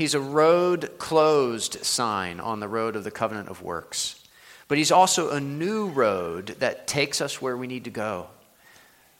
He's 0.00 0.14
a 0.14 0.18
road 0.20 0.92
closed 0.96 1.84
sign 1.84 2.40
on 2.40 2.58
the 2.58 2.68
road 2.68 2.96
of 2.96 3.04
the 3.04 3.10
covenant 3.10 3.50
of 3.50 3.60
works. 3.60 4.18
But 4.66 4.78
he's 4.78 4.90
also 4.90 5.28
a 5.28 5.40
new 5.40 5.88
road 5.88 6.56
that 6.60 6.86
takes 6.86 7.20
us 7.20 7.42
where 7.42 7.54
we 7.54 7.66
need 7.66 7.84
to 7.84 7.90
go. 7.90 8.28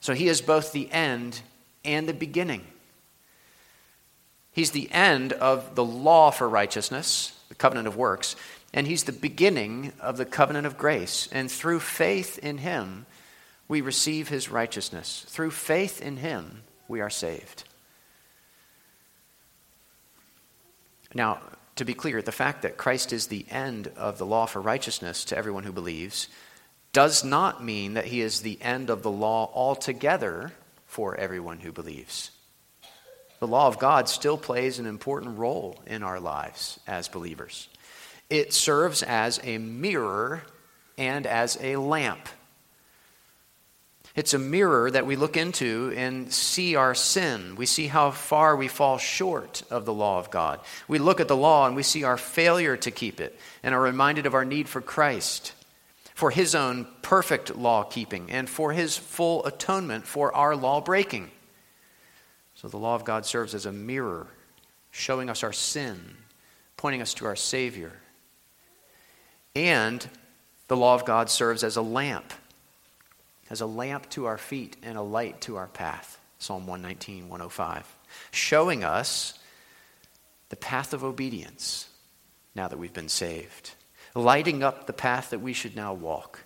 So 0.01 0.15
he 0.15 0.27
is 0.27 0.41
both 0.41 0.73
the 0.73 0.91
end 0.91 1.43
and 1.85 2.09
the 2.09 2.15
beginning. 2.15 2.65
He's 4.53 4.71
the 4.71 4.91
end 4.91 5.35
of 5.35 5.75
the 5.75 5.85
law 5.85 6.31
for 6.31 6.49
righteousness, 6.49 7.39
the 7.51 7.55
covenant 7.57 7.87
of 7.87 7.99
works, 7.99 8.35
and 8.73 8.87
he's 8.87 9.05
the 9.05 9.13
beginning 9.13 9.93
of 10.01 10.17
the 10.17 10.25
covenant 10.25 10.67
of 10.67 10.79
grace. 10.79 11.29
And 11.31 11.51
through 11.51 11.81
faith 11.81 12.39
in 12.39 12.57
him, 12.57 13.05
we 13.69 13.83
receive 13.83 14.31
his 14.31 14.49
righteousness. 14.49 15.27
Through 15.29 15.51
faith 15.51 16.01
in 16.01 16.17
him, 16.17 16.63
we 16.89 17.03
are 17.03 17.11
saved. 17.11 17.65
Now, 21.15 21.41
to 21.77 21.85
be 21.85 21.95
clear, 21.95 22.23
the 22.23 22.33
fact 22.33 22.63
that 22.63 22.77
Christ 22.77 23.13
is 23.13 23.27
the 23.27 23.47
end 23.51 23.89
of 23.97 24.19
the 24.19 24.27
law 24.27 24.47
for 24.47 24.61
righteousness 24.61 25.25
to 25.27 25.37
everyone 25.37 25.65
who 25.65 25.73
believes 25.73 26.29
does 26.93 27.25
not 27.25 27.65
mean 27.65 27.95
that 27.95 28.07
he 28.07 28.21
is 28.21 28.41
the 28.41 28.61
end 28.61 28.91
of 28.91 29.03
the 29.03 29.11
law 29.11 29.51
altogether 29.55 30.53
for 30.87 31.15
everyone 31.17 31.61
who 31.61 31.73
believes. 31.73 32.31
The 33.39 33.47
law 33.47 33.69
of 33.69 33.79
God 33.79 34.09
still 34.09 34.37
plays 34.37 34.79
an 34.79 34.87
important 34.87 35.39
role 35.39 35.81
in 35.87 36.03
our 36.03 36.21
lives 36.21 36.79
as 36.87 37.09
believers. 37.09 37.69
It 38.29 38.53
serves 38.53 39.03
as 39.03 39.41
a 39.43 39.59
mirror 39.59 40.43
and 40.99 41.27
as 41.27 41.57
a 41.61 41.77
lamp 41.77 42.29
it's 44.17 44.35
a 44.35 44.39
mirror 44.39 44.91
that 44.91 45.07
we 45.07 45.15
look 45.15 45.37
into 45.37 45.93
and 45.97 46.33
see 46.33 46.75
our 46.75 46.95
sin. 46.95 47.55
We 47.55 47.67
see 47.67 47.87
how 47.87 48.11
far 48.11 48.57
we 48.57 48.67
fall 48.67 48.99
short 48.99 49.63
of 49.71 49.85
the 49.85 49.95
law 49.95 50.19
of 50.19 50.31
God. 50.31 50.61
We 50.89 50.99
look 50.99 51.21
at 51.21 51.29
the 51.29 51.37
law 51.37 51.67
and 51.67 51.77
we 51.77 51.85
see 51.85 52.03
our 52.03 52.17
failure 52.17 52.77
to 52.79 52.91
keep 52.91 53.21
it 53.21 53.39
and 53.63 53.75
are 53.75 53.81
reminded 53.81 54.27
of 54.27 54.35
our 54.35 54.45
need 54.45 54.69
for 54.69 54.81
Christ, 54.81 55.53
for 56.15 56.31
his 56.33 56.57
own 56.57 56.89
perfect 57.03 57.57
law 57.57 57.85
keeping, 57.85 58.31
and 58.31 58.51
for 58.51 58.73
his 58.73 58.97
full 58.97 59.47
atonement 59.47 60.07
for 60.07 60.35
our 60.35 60.57
law 60.57 60.81
breaking. 60.81 61.31
So 62.57 62.67
the 62.67 62.79
law 62.79 62.97
of 62.97 63.05
God 63.05 63.25
serves 63.25 63.55
as 63.55 63.65
a 63.65 63.73
mirror, 63.73 64.27
showing 64.91 65.31
us 65.31 65.45
our 65.45 65.53
sin, 65.53 66.17
pointing 66.77 67.01
us 67.01 67.15
to 67.15 67.27
our 67.27 67.37
Savior. 67.37 67.93
And 69.55 70.07
the 70.67 70.77
law 70.77 70.97
of 70.97 71.05
God 71.05 71.31
serves 71.31 71.63
as 71.63 71.77
a 71.77 71.83
lamp 71.83 72.33
as 73.51 73.61
a 73.61 73.67
lamp 73.67 74.09
to 74.11 74.27
our 74.27 74.39
feet 74.39 74.77
and 74.83 74.97
a 74.97 75.03
light 75.03 75.41
to 75.43 75.57
our 75.57 75.67
path. 75.67 76.19
Psalm 76.39 76.67
119, 76.67 77.29
105. 77.29 77.97
Showing 78.31 78.85
us 78.85 79.39
the 80.49 80.57
path 80.57 80.95
of 80.95 81.05
obedience 81.05 81.89
now 82.55 82.69
that 82.69 82.79
we've 82.79 82.93
been 82.93 83.09
saved. 83.09 83.73
Lighting 84.15 84.63
up 84.63 84.87
the 84.87 84.93
path 84.93 85.31
that 85.31 85.41
we 85.41 85.53
should 85.53 85.77
now 85.77 85.93
walk. 85.93 86.45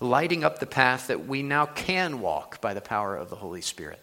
Lighting 0.00 0.44
up 0.44 0.58
the 0.58 0.66
path 0.66 1.06
that 1.06 1.26
we 1.26 1.42
now 1.42 1.66
can 1.66 2.20
walk 2.20 2.60
by 2.60 2.74
the 2.74 2.80
power 2.80 3.14
of 3.16 3.30
the 3.30 3.36
Holy 3.36 3.60
Spirit. 3.60 4.00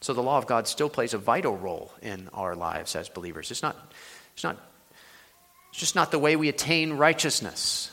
So 0.00 0.12
the 0.12 0.22
law 0.22 0.36
of 0.36 0.46
God 0.46 0.68
still 0.68 0.90
plays 0.90 1.14
a 1.14 1.18
vital 1.18 1.56
role 1.56 1.92
in 2.02 2.28
our 2.34 2.54
lives 2.54 2.96
as 2.96 3.08
believers. 3.08 3.50
It's 3.50 3.62
not, 3.62 3.92
it's 4.34 4.44
not, 4.44 4.58
it's 5.70 5.80
just 5.80 5.94
not 5.94 6.10
the 6.10 6.18
way 6.18 6.36
we 6.36 6.50
attain 6.50 6.94
righteousness 6.94 7.90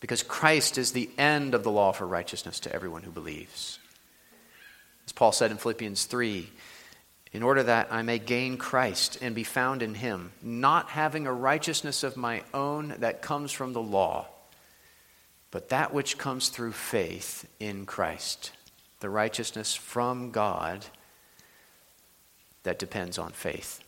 because 0.00 0.22
Christ 0.22 0.78
is 0.78 0.92
the 0.92 1.10
end 1.18 1.54
of 1.54 1.62
the 1.62 1.70
law 1.70 1.92
for 1.92 2.06
righteousness 2.06 2.60
to 2.60 2.74
everyone 2.74 3.02
who 3.02 3.10
believes. 3.10 3.78
As 5.06 5.12
Paul 5.12 5.32
said 5.32 5.50
in 5.50 5.58
Philippians 5.58 6.04
3, 6.04 6.50
in 7.32 7.42
order 7.42 7.62
that 7.62 7.88
I 7.92 8.02
may 8.02 8.18
gain 8.18 8.56
Christ 8.56 9.18
and 9.20 9.34
be 9.34 9.44
found 9.44 9.82
in 9.82 9.94
him, 9.94 10.32
not 10.42 10.88
having 10.88 11.26
a 11.26 11.32
righteousness 11.32 12.02
of 12.02 12.16
my 12.16 12.42
own 12.52 12.94
that 12.98 13.22
comes 13.22 13.52
from 13.52 13.72
the 13.72 13.82
law, 13.82 14.26
but 15.50 15.68
that 15.68 15.92
which 15.92 16.18
comes 16.18 16.48
through 16.48 16.72
faith 16.72 17.48
in 17.60 17.86
Christ, 17.86 18.52
the 19.00 19.10
righteousness 19.10 19.74
from 19.74 20.30
God 20.30 20.86
that 22.62 22.78
depends 22.78 23.18
on 23.18 23.32
faith. 23.32 23.80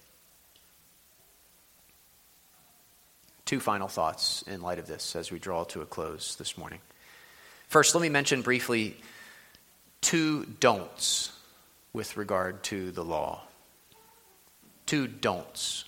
Two 3.52 3.60
final 3.60 3.86
thoughts 3.86 4.40
in 4.46 4.62
light 4.62 4.78
of 4.78 4.86
this 4.86 5.14
as 5.14 5.30
we 5.30 5.38
draw 5.38 5.62
to 5.62 5.82
a 5.82 5.84
close 5.84 6.36
this 6.36 6.56
morning. 6.56 6.78
First, 7.68 7.94
let 7.94 8.00
me 8.00 8.08
mention 8.08 8.40
briefly 8.40 8.96
two 10.00 10.46
don'ts 10.58 11.30
with 11.92 12.16
regard 12.16 12.62
to 12.62 12.90
the 12.92 13.04
law. 13.04 13.42
Two 14.86 15.06
don'ts. 15.06 15.84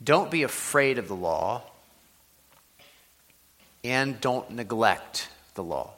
Don't 0.00 0.30
be 0.30 0.44
afraid 0.44 0.98
of 0.98 1.08
the 1.08 1.16
law, 1.16 1.64
and 3.82 4.20
don't 4.20 4.52
neglect 4.52 5.28
the 5.56 5.64
law. 5.64 5.94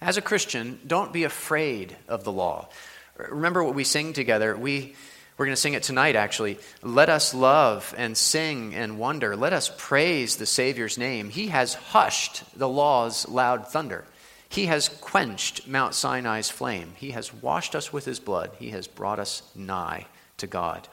As 0.00 0.16
a 0.16 0.22
Christian, 0.22 0.80
don't 0.84 1.12
be 1.12 1.22
afraid 1.22 1.96
of 2.08 2.24
the 2.24 2.32
law. 2.32 2.68
Remember 3.16 3.62
what 3.62 3.76
we 3.76 3.84
sing 3.84 4.12
together. 4.12 4.56
We 4.56 4.96
we're 5.40 5.46
going 5.46 5.56
to 5.56 5.62
sing 5.62 5.72
it 5.72 5.82
tonight, 5.82 6.16
actually. 6.16 6.58
Let 6.82 7.08
us 7.08 7.32
love 7.32 7.94
and 7.96 8.14
sing 8.14 8.74
and 8.74 8.98
wonder. 8.98 9.36
Let 9.36 9.54
us 9.54 9.72
praise 9.78 10.36
the 10.36 10.44
Savior's 10.44 10.98
name. 10.98 11.30
He 11.30 11.46
has 11.46 11.72
hushed 11.72 12.42
the 12.58 12.68
law's 12.68 13.26
loud 13.26 13.66
thunder. 13.66 14.04
He 14.50 14.66
has 14.66 14.90
quenched 14.90 15.66
Mount 15.66 15.94
Sinai's 15.94 16.50
flame. 16.50 16.92
He 16.94 17.12
has 17.12 17.32
washed 17.32 17.74
us 17.74 17.90
with 17.90 18.04
his 18.04 18.20
blood. 18.20 18.50
He 18.58 18.68
has 18.72 18.86
brought 18.86 19.18
us 19.18 19.42
nigh 19.56 20.04
to 20.36 20.46
God. 20.46 20.86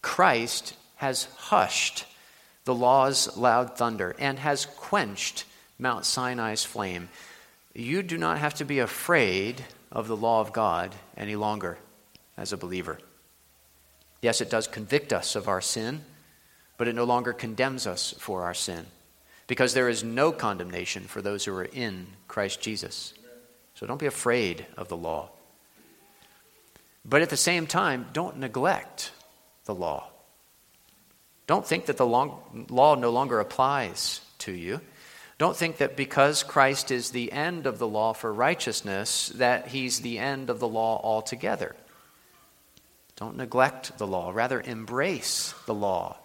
Christ 0.00 0.76
has 0.98 1.24
hushed 1.24 2.06
the 2.66 2.74
law's 2.74 3.36
loud 3.36 3.76
thunder 3.76 4.14
and 4.20 4.38
has 4.38 4.66
quenched 4.66 5.44
Mount 5.76 6.04
Sinai's 6.04 6.64
flame. 6.64 7.08
You 7.74 8.00
do 8.04 8.16
not 8.16 8.38
have 8.38 8.54
to 8.54 8.64
be 8.64 8.78
afraid 8.78 9.64
of 9.90 10.06
the 10.06 10.16
law 10.16 10.40
of 10.40 10.52
God 10.52 10.94
any 11.16 11.34
longer 11.34 11.78
as 12.42 12.52
a 12.52 12.56
believer. 12.58 12.98
Yes, 14.20 14.40
it 14.40 14.50
does 14.50 14.66
convict 14.66 15.12
us 15.12 15.36
of 15.36 15.48
our 15.48 15.60
sin, 15.60 16.02
but 16.76 16.88
it 16.88 16.94
no 16.94 17.04
longer 17.04 17.32
condemns 17.32 17.86
us 17.86 18.14
for 18.18 18.42
our 18.42 18.52
sin 18.52 18.86
because 19.46 19.74
there 19.74 19.88
is 19.88 20.02
no 20.02 20.32
condemnation 20.32 21.04
for 21.04 21.22
those 21.22 21.44
who 21.44 21.54
are 21.54 21.64
in 21.64 22.08
Christ 22.26 22.60
Jesus. 22.60 23.14
So 23.74 23.86
don't 23.86 24.00
be 24.00 24.06
afraid 24.06 24.66
of 24.76 24.88
the 24.88 24.96
law. 24.96 25.30
But 27.04 27.22
at 27.22 27.30
the 27.30 27.36
same 27.36 27.66
time, 27.66 28.06
don't 28.12 28.38
neglect 28.38 29.12
the 29.64 29.74
law. 29.74 30.08
Don't 31.46 31.66
think 31.66 31.86
that 31.86 31.96
the 31.96 32.06
long, 32.06 32.66
law 32.70 32.94
no 32.94 33.10
longer 33.10 33.40
applies 33.40 34.20
to 34.38 34.52
you. 34.52 34.80
Don't 35.38 35.56
think 35.56 35.78
that 35.78 35.96
because 35.96 36.44
Christ 36.44 36.90
is 36.90 37.10
the 37.10 37.32
end 37.32 37.66
of 37.66 37.78
the 37.78 37.88
law 37.88 38.12
for 38.12 38.32
righteousness, 38.32 39.30
that 39.36 39.68
he's 39.68 40.00
the 40.00 40.18
end 40.18 40.50
of 40.50 40.60
the 40.60 40.68
law 40.68 41.00
altogether. 41.02 41.74
Don't 43.22 43.36
neglect 43.36 43.98
the 43.98 44.06
law, 44.06 44.32
rather, 44.34 44.60
embrace 44.60 45.54
the 45.66 45.74
law 45.74 46.16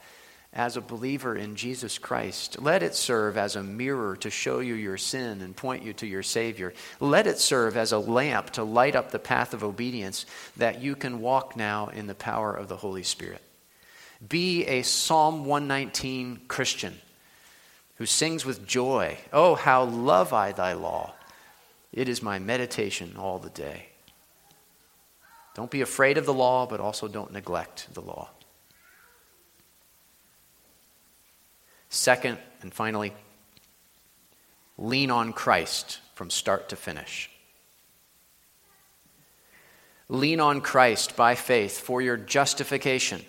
as 0.52 0.78
a 0.78 0.82
believer 0.82 1.36
in 1.36 1.56
Jesus 1.56 2.00
Christ. 2.00 2.60
Let 2.60 2.82
it 2.82 2.96
serve 2.96 3.38
as 3.38 3.56
a 3.56 3.62
mirror 3.62 4.16
to 4.16 4.32
show 4.32 4.62
you 4.62 4.74
your 4.74 4.98
sin 4.98 5.44
and 5.44 5.56
point 5.56 5.84
you 5.84 5.94
to 5.94 6.08
your 6.08 6.24
Savior. 6.24 6.74
Let 7.00 7.28
it 7.28 7.38
serve 7.38 7.78
as 7.78 7.92
a 7.92 8.00
lamp 8.00 8.50
to 8.54 8.64
light 8.64 8.96
up 8.96 9.12
the 9.12 9.20
path 9.20 9.54
of 9.54 9.64
obedience 9.64 10.26
that 10.56 10.82
you 10.82 10.96
can 10.96 11.22
walk 11.22 11.56
now 11.56 11.90
in 11.90 12.08
the 12.08 12.16
power 12.16 12.52
of 12.52 12.68
the 12.68 12.78
Holy 12.78 13.04
Spirit. 13.04 13.44
Be 14.28 14.66
a 14.66 14.82
Psalm 14.82 15.46
119 15.46 16.46
Christian 16.48 16.98
who 17.98 18.08
sings 18.08 18.44
with 18.44 18.66
joy. 18.66 19.20
Oh, 19.32 19.54
how 19.54 19.84
love 19.84 20.34
I 20.34 20.52
thy 20.52 20.74
law! 20.74 21.14
It 21.94 22.10
is 22.10 22.24
my 22.24 22.40
meditation 22.40 23.18
all 23.20 23.38
the 23.38 23.52
day. 23.52 23.90
Don't 25.58 25.72
be 25.72 25.82
afraid 25.82 26.20
of 26.20 26.28
the 26.28 26.34
law, 26.36 26.68
but 26.68 26.80
also 26.80 27.08
don't 27.08 27.34
neglect 27.34 27.92
the 27.96 28.02
law. 28.02 28.30
Second, 31.90 32.38
and 32.62 32.72
finally, 32.72 33.12
lean 34.78 35.10
on 35.10 35.34
Christ 35.34 36.00
from 36.14 36.30
start 36.30 36.70
to 36.70 36.76
finish. 36.76 37.32
Lean 40.10 40.40
on 40.40 40.62
Christ 40.62 41.16
by 41.16 41.34
faith 41.34 41.80
for 41.80 42.04
your 42.04 42.18
justification. 42.18 43.26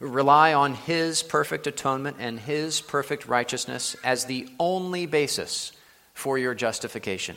Rely 0.00 0.54
on 0.54 0.72
His 0.72 1.22
perfect 1.22 1.66
atonement 1.66 2.16
and 2.18 2.40
His 2.40 2.80
perfect 2.80 3.28
righteousness 3.28 3.94
as 4.02 4.24
the 4.24 4.48
only 4.58 5.04
basis 5.04 5.72
for 6.14 6.38
your 6.38 6.54
justification. 6.54 7.36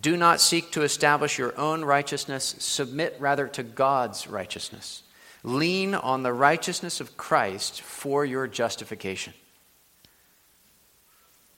Do 0.00 0.16
not 0.16 0.40
seek 0.40 0.72
to 0.72 0.82
establish 0.82 1.38
your 1.38 1.58
own 1.58 1.84
righteousness, 1.84 2.56
submit 2.58 3.16
rather 3.18 3.46
to 3.48 3.62
God's 3.62 4.26
righteousness. 4.26 5.02
Lean 5.42 5.94
on 5.94 6.22
the 6.22 6.32
righteousness 6.32 7.00
of 7.00 7.16
Christ 7.16 7.80
for 7.80 8.24
your 8.24 8.46
justification. 8.46 9.32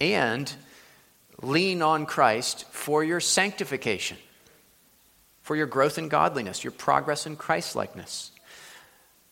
And 0.00 0.52
lean 1.42 1.82
on 1.82 2.06
Christ 2.06 2.66
for 2.70 3.02
your 3.02 3.20
sanctification, 3.20 4.18
for 5.42 5.56
your 5.56 5.66
growth 5.66 5.98
in 5.98 6.08
godliness, 6.08 6.62
your 6.62 6.70
progress 6.70 7.26
in 7.26 7.36
Christlikeness. 7.36 8.30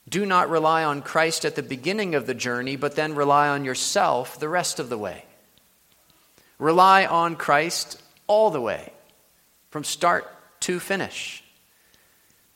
Do 0.09 0.25
not 0.25 0.49
rely 0.49 0.85
on 0.85 1.03
Christ 1.03 1.45
at 1.45 1.57
the 1.57 1.63
beginning 1.63 2.15
of 2.15 2.27
the 2.27 2.35
journey, 2.35 2.77
but 2.77 2.97
then 2.97 3.15
rely 3.15 3.49
on 3.49 3.65
yourself 3.65 4.39
the 4.39 4.49
rest 4.49 4.79
of 4.79 4.89
the 4.89 4.99
way. 4.99 5.25
Rely 6.59 7.05
on 7.07 7.37
Christ 7.37 8.01
all 8.27 8.51
the 8.51 8.61
way, 8.61 8.93
from 9.77 9.85
start 9.85 10.27
to 10.59 10.81
finish. 10.81 11.45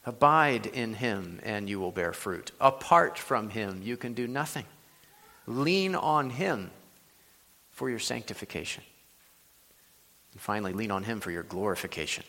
Abide 0.07 0.65
in 0.65 0.95
him, 0.95 1.39
and 1.43 1.69
you 1.69 1.79
will 1.79 1.93
bear 1.93 2.15
fruit. 2.15 2.51
Apart 2.59 3.19
from 3.19 3.51
him, 3.51 3.83
you 3.83 3.99
can 3.99 4.15
do 4.15 4.27
nothing. 4.27 4.65
Lean 5.47 5.95
on 5.95 6.31
him 6.31 6.71
for 7.73 7.91
your 7.91 7.99
sanctification. 7.99 8.83
And 10.33 10.41
finally, 10.41 10.73
lean 10.73 10.91
on 10.91 11.03
him 11.03 11.21
for 11.21 11.31
your 11.31 11.43
glorification. 11.43 12.25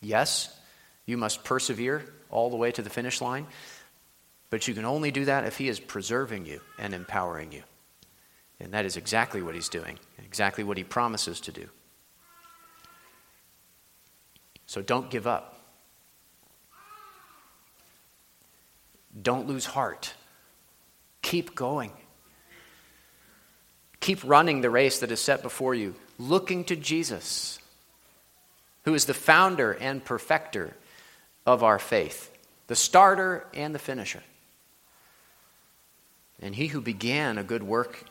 Yes, 0.00 0.56
you 1.04 1.16
must 1.16 1.42
persevere 1.42 2.04
all 2.30 2.48
the 2.48 2.56
way 2.56 2.70
to 2.70 2.80
the 2.80 2.90
finish 2.90 3.20
line, 3.20 3.48
but 4.50 4.68
you 4.68 4.74
can 4.74 4.84
only 4.84 5.10
do 5.10 5.24
that 5.24 5.46
if 5.46 5.58
he 5.58 5.68
is 5.68 5.80
preserving 5.80 6.46
you 6.46 6.60
and 6.78 6.94
empowering 6.94 7.50
you. 7.50 7.64
And 8.60 8.72
that 8.72 8.84
is 8.84 8.96
exactly 8.96 9.42
what 9.42 9.56
he's 9.56 9.68
doing, 9.68 9.98
exactly 10.24 10.62
what 10.62 10.76
he 10.76 10.84
promises 10.84 11.40
to 11.40 11.50
do. 11.50 11.68
So 14.72 14.80
don't 14.80 15.10
give 15.10 15.26
up. 15.26 15.60
Don't 19.20 19.46
lose 19.46 19.66
heart. 19.66 20.14
Keep 21.20 21.54
going. 21.54 21.92
Keep 24.00 24.24
running 24.24 24.62
the 24.62 24.70
race 24.70 25.00
that 25.00 25.12
is 25.12 25.20
set 25.20 25.42
before 25.42 25.74
you, 25.74 25.94
looking 26.18 26.64
to 26.64 26.74
Jesus, 26.74 27.58
who 28.86 28.94
is 28.94 29.04
the 29.04 29.12
founder 29.12 29.72
and 29.72 30.02
perfecter 30.02 30.74
of 31.44 31.62
our 31.62 31.78
faith, 31.78 32.34
the 32.66 32.74
starter 32.74 33.46
and 33.52 33.74
the 33.74 33.78
finisher. 33.78 34.22
And 36.40 36.54
he 36.54 36.68
who 36.68 36.80
began 36.80 37.36
a 37.36 37.44
good 37.44 37.62
work 37.62 38.06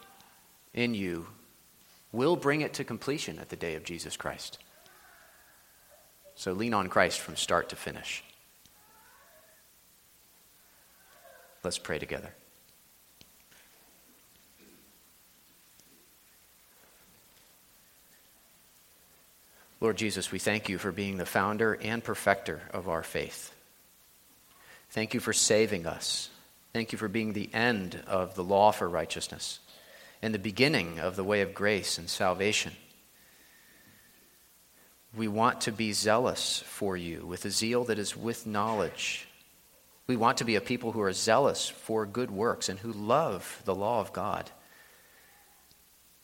in 0.76 0.94
you 0.94 1.26
will 2.12 2.36
bring 2.36 2.62
it 2.62 2.76
to 2.76 2.84
completion 2.84 3.40
at 3.40 3.50
the 3.50 3.56
day 3.56 3.74
of 3.74 3.84
Jesus 3.84 4.16
Christ. 4.16 4.60
So 6.42 6.54
lean 6.54 6.74
on 6.74 6.90
Christ 6.90 7.20
from 7.20 7.36
start 7.36 7.70
to 7.70 7.76
finish. 7.76 8.24
Let's 11.64 11.78
pray 11.78 12.00
together. 12.00 12.34
Lord 19.80 19.98
Jesus, 19.98 20.32
we 20.32 20.40
thank 20.40 20.68
you 20.68 20.80
for 20.80 20.92
being 20.92 21.18
the 21.18 21.28
founder 21.28 21.78
and 21.80 22.04
perfecter 22.04 22.64
of 22.74 22.90
our 22.90 23.04
faith. 23.04 23.54
Thank 24.90 25.14
you 25.14 25.20
for 25.20 25.34
saving 25.34 25.86
us. 25.86 26.32
Thank 26.74 26.92
you 26.92 26.98
for 26.98 27.08
being 27.08 27.34
the 27.34 27.54
end 27.54 28.02
of 28.08 28.34
the 28.34 28.44
law 28.44 28.72
for 28.72 28.90
righteousness 28.90 29.60
and 30.24 30.34
the 30.34 30.40
beginning 30.40 31.00
of 31.00 31.16
the 31.16 31.24
way 31.24 31.42
of 31.42 31.54
grace 31.54 32.00
and 32.00 32.10
salvation. 32.10 32.72
We 35.16 35.28
want 35.28 35.62
to 35.62 35.72
be 35.72 35.92
zealous 35.92 36.64
for 36.66 36.96
you 36.96 37.26
with 37.26 37.46
a 37.46 37.50
zeal 37.50 37.84
that 37.86 38.00
is 38.00 38.16
with 38.16 38.48
knowledge 38.48 39.28
we 40.12 40.18
want 40.18 40.40
to 40.40 40.44
be 40.44 40.58
a 40.58 40.62
people 40.62 40.92
who 40.92 41.00
are 41.02 41.14
zealous 41.14 41.70
for 41.70 42.06
good 42.06 42.32
works 42.32 42.68
and 42.68 42.78
who 42.78 42.92
love 42.92 43.62
the 43.64 43.74
law 43.74 44.02
of 44.02 44.12
God. 44.12 44.52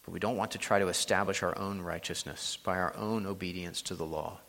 But 0.04 0.12
we 0.12 0.20
don't 0.20 0.36
want 0.36 0.52
to 0.52 0.58
try 0.58 0.80
to 0.80 0.90
establish 0.90 1.42
our 1.42 1.58
own 1.58 1.82
righteousness 1.82 2.58
by 2.66 2.78
our 2.80 2.94
own 2.98 3.26
obedience 3.26 3.82
to 3.84 3.96
the 3.96 4.06
law. 4.06 4.40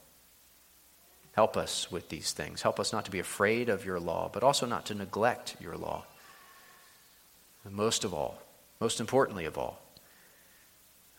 Help 1.37 1.57
us 1.57 1.89
with 1.89 2.09
these 2.09 2.33
things. 2.33 2.63
Help 2.63 2.81
us 2.81 2.93
not 2.93 3.05
to 3.05 3.13
be 3.13 3.21
afraid 3.21 3.69
of 3.69 3.85
your 3.85 4.01
law, 4.01 4.29
but 4.33 4.43
also 4.43 4.67
not 4.67 4.87
to 4.87 4.95
neglect 4.97 5.55
your 5.61 5.77
law. 5.77 6.05
And 7.65 7.75
most 7.75 8.03
of 8.03 8.13
all, 8.13 8.43
most 8.81 8.99
importantly 8.99 9.45
of 9.45 9.57
all, 9.57 9.81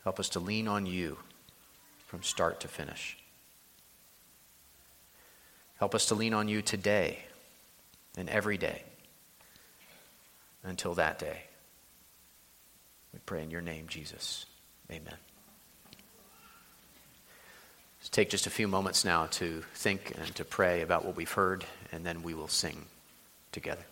help 0.03 0.19
us 0.19 0.27
to 0.29 0.41
lean 0.41 0.67
on 0.67 0.85
you 0.85 1.17
from 2.09 2.23
start 2.23 2.59
to 2.61 2.67
finish. 2.67 3.15
Help 5.77 5.93
us 5.93 6.07
to 6.07 6.15
lean 6.15 6.33
on 6.33 6.47
you 6.47 6.63
today 6.63 7.19
and 8.17 8.27
every 8.29 8.57
day 8.57 8.81
until 10.63 10.95
that 10.95 11.19
day. 11.19 11.43
We 13.13 13.19
pray 13.27 13.43
in 13.43 13.51
your 13.51 13.61
name, 13.61 13.85
Jesus. 13.87 14.47
Amen. 14.89 15.13
Let's 17.99 18.09
take 18.09 18.31
just 18.31 18.47
a 18.47 18.49
few 18.49 18.67
moments 18.67 19.05
now 19.05 19.27
to 19.27 19.63
think 19.75 20.11
and 20.17 20.33
to 20.35 20.43
pray 20.43 20.81
about 20.81 21.05
what 21.05 21.15
we've 21.15 21.31
heard, 21.31 21.63
and 21.91 22.03
then 22.03 22.23
we 22.23 22.33
will 22.33 22.47
sing 22.47 22.85
together. 23.51 23.85